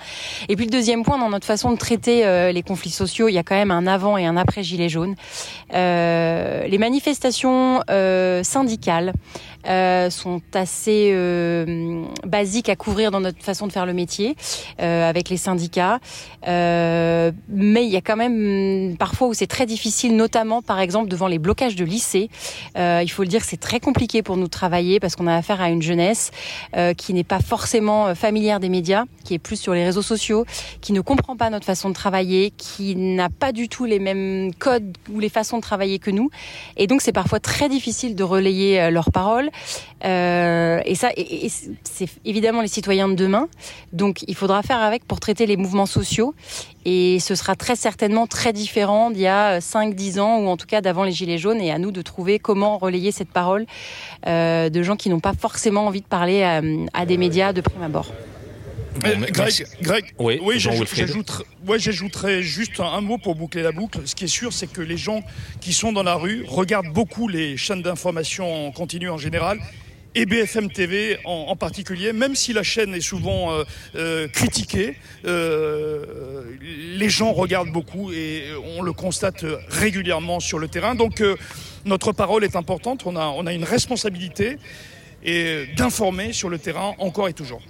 Et 0.49 0.55
puis 0.55 0.67
le 0.67 0.71
deuxième 0.71 1.03
point, 1.03 1.19
dans 1.19 1.31
notre 1.31 1.47
façon 1.47 1.73
de 1.73 1.77
traiter 1.77 2.53
les 2.53 2.63
conflits 2.63 2.91
sociaux, 2.91 3.27
il 3.27 3.33
y 3.33 3.39
a 3.39 3.43
quand 3.43 3.57
même 3.57 3.73
un 3.73 3.89
avant 3.89 4.17
et 4.17 4.27
un 4.27 4.37
après 4.37 4.63
gilet 4.63 4.89
jaune. 4.89 5.17
Les 6.67 6.79
manifestations 6.79 7.83
euh, 7.91 8.43
syndicales 8.43 9.13
euh, 9.67 10.11
sont 10.11 10.41
assez 10.55 11.11
euh, 11.13 12.05
basiques 12.25 12.69
à 12.69 12.77
couvrir 12.77 13.11
dans 13.11 13.21
notre 13.21 13.43
façon 13.43 13.67
de 13.67 13.73
faire 13.73 13.87
le 13.87 13.93
métier 13.93 14.37
euh, 14.81 15.09
avec 15.09 15.29
les 15.29 15.37
syndicats. 15.37 16.01
Euh, 16.47 17.33
mais 17.49 17.85
il 17.85 17.91
y 17.91 17.97
a 17.97 18.01
quand 18.01 18.17
même 18.17 18.97
parfois 18.99 19.29
où 19.29 19.35
c'est 19.35 19.47
très 19.47 19.67
difficile, 19.67 20.17
notamment 20.17 20.63
par 20.63 20.81
exemple 20.81 21.09
devant 21.09 21.27
les 21.27 21.39
blocages 21.39 21.77
de 21.77 21.85
lycées. 21.85 22.31
Euh, 22.77 23.01
il 23.03 23.09
faut 23.09 23.23
le 23.23 23.29
dire, 23.29 23.45
c'est 23.45 23.61
très 23.61 23.81
compliqué 23.81 24.23
pour 24.23 24.37
nous 24.37 24.45
de 24.45 24.51
travailler 24.51 25.01
parce 25.01 25.17
qu'on 25.17 25.27
a 25.27 25.37
affaire 25.37 25.61
à 25.61 25.71
une 25.71 25.83
jeunesse 25.83 26.31
euh, 26.77 26.95
qui 26.95 27.15
n'est 27.15 27.25
pas 27.25 27.41
forcément 27.41 28.15
familière 28.15 28.61
des 28.61 28.69
médias, 28.69 29.05
qui 29.25 29.35
est 29.35 29.39
plus 29.39 29.57
sur 29.57 29.75
les 29.75 29.85
réseaux 29.85 30.03
sociaux, 30.03 30.45
qui 30.81 30.93
ne 30.93 31.01
comprend 31.01 31.37
pas 31.37 31.51
notre 31.51 31.67
façon 31.67 31.89
de 31.89 31.95
travailler, 31.95 32.53
qui 32.57 32.97
n'a 32.97 33.29
pas 33.29 33.53
du 33.53 33.69
tout 33.69 33.85
les 33.85 33.99
mêmes 33.99 34.53
codes 34.55 34.97
ou 35.13 35.21
les 35.21 35.29
façons 35.29 35.57
de 35.59 35.63
travailler 35.63 35.99
que 35.99 36.11
nous. 36.11 36.31
Et 36.77 36.87
donc 36.87 37.03
c'est 37.03 37.13
parfois 37.13 37.41
très 37.41 37.69
difficile 37.69 38.15
de 38.15 38.25
relayer 38.25 38.91
leurs 38.91 39.11
paroles. 39.11 39.50
Euh, 40.05 40.81
et 40.85 40.95
ça, 40.95 41.11
et, 41.17 41.47
et 41.47 41.51
c'est 41.85 42.09
évidemment 42.25 42.63
les 42.63 42.69
citoyens 42.69 43.09
de 43.09 43.15
demain. 43.15 43.49
Donc 43.93 44.23
il 44.27 44.35
faudra 44.35 44.63
faire 44.63 44.81
avec 44.81 45.05
pour 45.05 45.21
traiter 45.21 45.47
les 45.47 45.57
mouvements 45.57 45.87
sociaux. 45.87 46.35
Et 46.85 47.19
ce 47.21 47.35
sera 47.35 47.57
très 47.57 47.77
certainement 47.77 48.27
très 48.27 48.53
différent 48.53 49.11
d'il 49.11 49.23
y 49.23 49.27
a 49.27 49.59
5-10 49.59 50.21
ans, 50.21 50.39
ou 50.39 50.49
en 50.49 50.57
tout 50.57 50.67
cas 50.67 50.81
d'avant 50.81 51.05
les 51.05 51.13
Gilets 51.13 51.39
jaunes. 51.39 51.61
Et 51.61 51.71
à 51.71 51.79
nous 51.79 51.93
de 51.93 52.03
trouver 52.03 52.39
comment 52.39 52.79
relayer 52.79 53.13
cette 53.13 53.31
parole 53.31 53.67
euh, 54.27 54.71
de 54.71 54.83
gens 54.83 54.97
qui 54.97 55.11
n'ont 55.11 55.21
pas 55.21 55.35
forcément 55.35 55.87
envie 55.87 56.01
de 56.01 56.07
parler 56.07 56.43
à, 56.43 56.63
à 56.95 57.07
des 57.07 57.17
médias 57.17 57.53
de 57.53 57.61
prime 57.61 57.83
abord. 57.83 58.07
Bon, 58.99 59.27
Greg, 59.31 59.67
Greg, 59.83 60.05
oui, 60.19 60.41
oui 60.43 60.59
j'ajouterais 60.59 62.37
ouais, 62.37 62.43
juste 62.43 62.81
un, 62.81 62.85
un, 62.85 63.01
mot 63.01 63.19
pour 63.19 63.35
boucler 63.35 63.63
la 63.63 63.73
boucle. 63.73 64.01
Ce 64.05 64.15
qui 64.15 64.25
est 64.25 64.29
sûr, 64.29 64.53
c'est 64.53 64.71
que 64.71 64.81
les 64.81 64.97
gens 64.97 65.23
qui 65.61 65.73
sont 65.73 65.93
dans 65.93 66.03
la 66.03 66.17
rue 66.17 66.45
regardent 66.49 66.93
beaucoup 66.93 67.29
les 67.29 67.57
chaînes 67.57 67.83
d'information 67.83 68.67
en 68.67 68.73
continu 68.73 69.09
en 69.09 69.19
général 69.19 69.61
et 70.15 70.27
BFM 70.27 70.71
TV 70.71 71.19
en, 71.25 71.47
en, 71.49 71.57
particulier, 71.57 72.13
même 72.13 72.35
si 72.35 72.53
la 72.53 72.63
chaîne 72.63 72.95
est 72.95 73.01
souvent 73.01 73.53
euh, 73.53 73.65
euh, 73.95 74.29
critiquée, 74.29 74.97
euh, 75.25 76.43
les 76.61 77.09
gens 77.09 77.33
regardent 77.33 77.71
beaucoup 77.71 78.13
et 78.13 78.45
on 78.77 78.83
le 78.83 78.93
constate 78.93 79.45
régulièrement 79.69 80.41
sur 80.41 80.59
le 80.59 80.69
terrain. 80.69 80.95
Donc 80.95 81.21
euh, 81.21 81.37
notre 81.85 82.13
parole 82.13 82.45
est 82.45 82.57
importante, 82.57 83.03
on 83.07 83.17
a, 83.17 83.27
on 83.27 83.47
a 83.47 83.53
une 83.53 83.65
responsabilité 83.65 84.59
et 85.23 85.67
d'informer 85.77 86.33
sur 86.33 86.49
le 86.49 86.59
terrain 86.59 86.95
encore 86.99 87.29
et 87.29 87.33
toujours. 87.35 87.63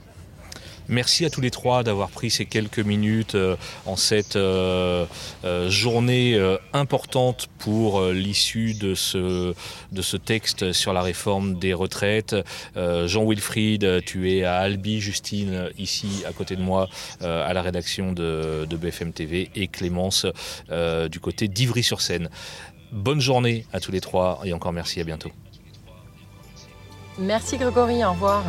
Merci 0.91 1.25
à 1.25 1.31
tous 1.31 1.41
les 1.41 1.53
trois 1.53 1.85
d'avoir 1.85 2.11
pris 2.11 2.33
ces 2.33 2.47
quelques 2.47 2.81
minutes 2.81 3.37
euh, 3.37 3.55
en 3.87 3.95
cette 3.95 4.35
euh, 4.35 5.07
euh, 5.45 5.71
journée 5.71 6.37
importante 6.73 7.47
pour 7.59 8.03
l'issue 8.09 8.75
de 8.75 8.97
ce, 8.97 9.55
de 9.93 10.03
ce 10.03 10.17
texte 10.17 10.73
sur 10.73 10.93
la 10.93 11.03
réforme 11.03 11.59
des 11.59 11.75
retraites. 11.75 12.35
Jean-Wilfried, 12.75 14.05
tu 14.05 14.33
es 14.33 14.45
à 14.45 14.57
Albi, 14.57 15.01
Justine, 15.01 15.71
ici 15.79 16.25
à 16.27 16.33
côté 16.33 16.57
de 16.57 16.63
moi, 16.63 16.89
à 17.21 17.53
la 17.53 17.63
rédaction 17.63 18.13
de, 18.13 18.67
de, 18.69 18.77
BFM 18.77 19.13
TV, 19.13 19.51
et 19.55 19.69
Clémence 19.69 20.27
du 21.11 21.21
côté 21.21 21.49
d'Ivry-sur-Seine. 21.49 22.31
Bonne 22.93 23.21
journée 23.21 23.67
à 23.73 23.81
tous 23.81 23.93
les 23.93 24.01
trois 24.01 24.41
et 24.45 24.53
encore 24.53 24.73
merci, 24.73 25.01
à 25.01 25.05
bientôt. 25.05 25.31
Merci 27.19 27.59
Grégory, 27.59 28.05
au 28.05 28.13
revoir. 28.13 28.43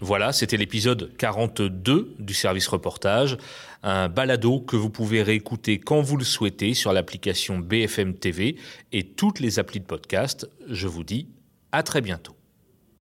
Voilà, 0.00 0.32
c'était 0.32 0.58
l'épisode 0.58 1.10
42 1.16 2.16
du 2.18 2.34
service 2.34 2.68
reportage, 2.68 3.38
un 3.82 4.08
balado 4.08 4.60
que 4.60 4.76
vous 4.76 4.90
pouvez 4.90 5.22
réécouter 5.22 5.78
quand 5.78 6.02
vous 6.02 6.18
le 6.18 6.24
souhaitez 6.24 6.74
sur 6.74 6.92
l'application 6.92 7.58
BFM 7.58 8.14
TV 8.14 8.56
et 8.92 9.04
toutes 9.04 9.40
les 9.40 9.58
applis 9.58 9.80
de 9.80 9.86
podcast. 9.86 10.48
Je 10.68 10.86
vous 10.86 11.02
dis 11.02 11.28
à 11.72 11.82
très 11.82 12.02
bientôt. 12.02 12.36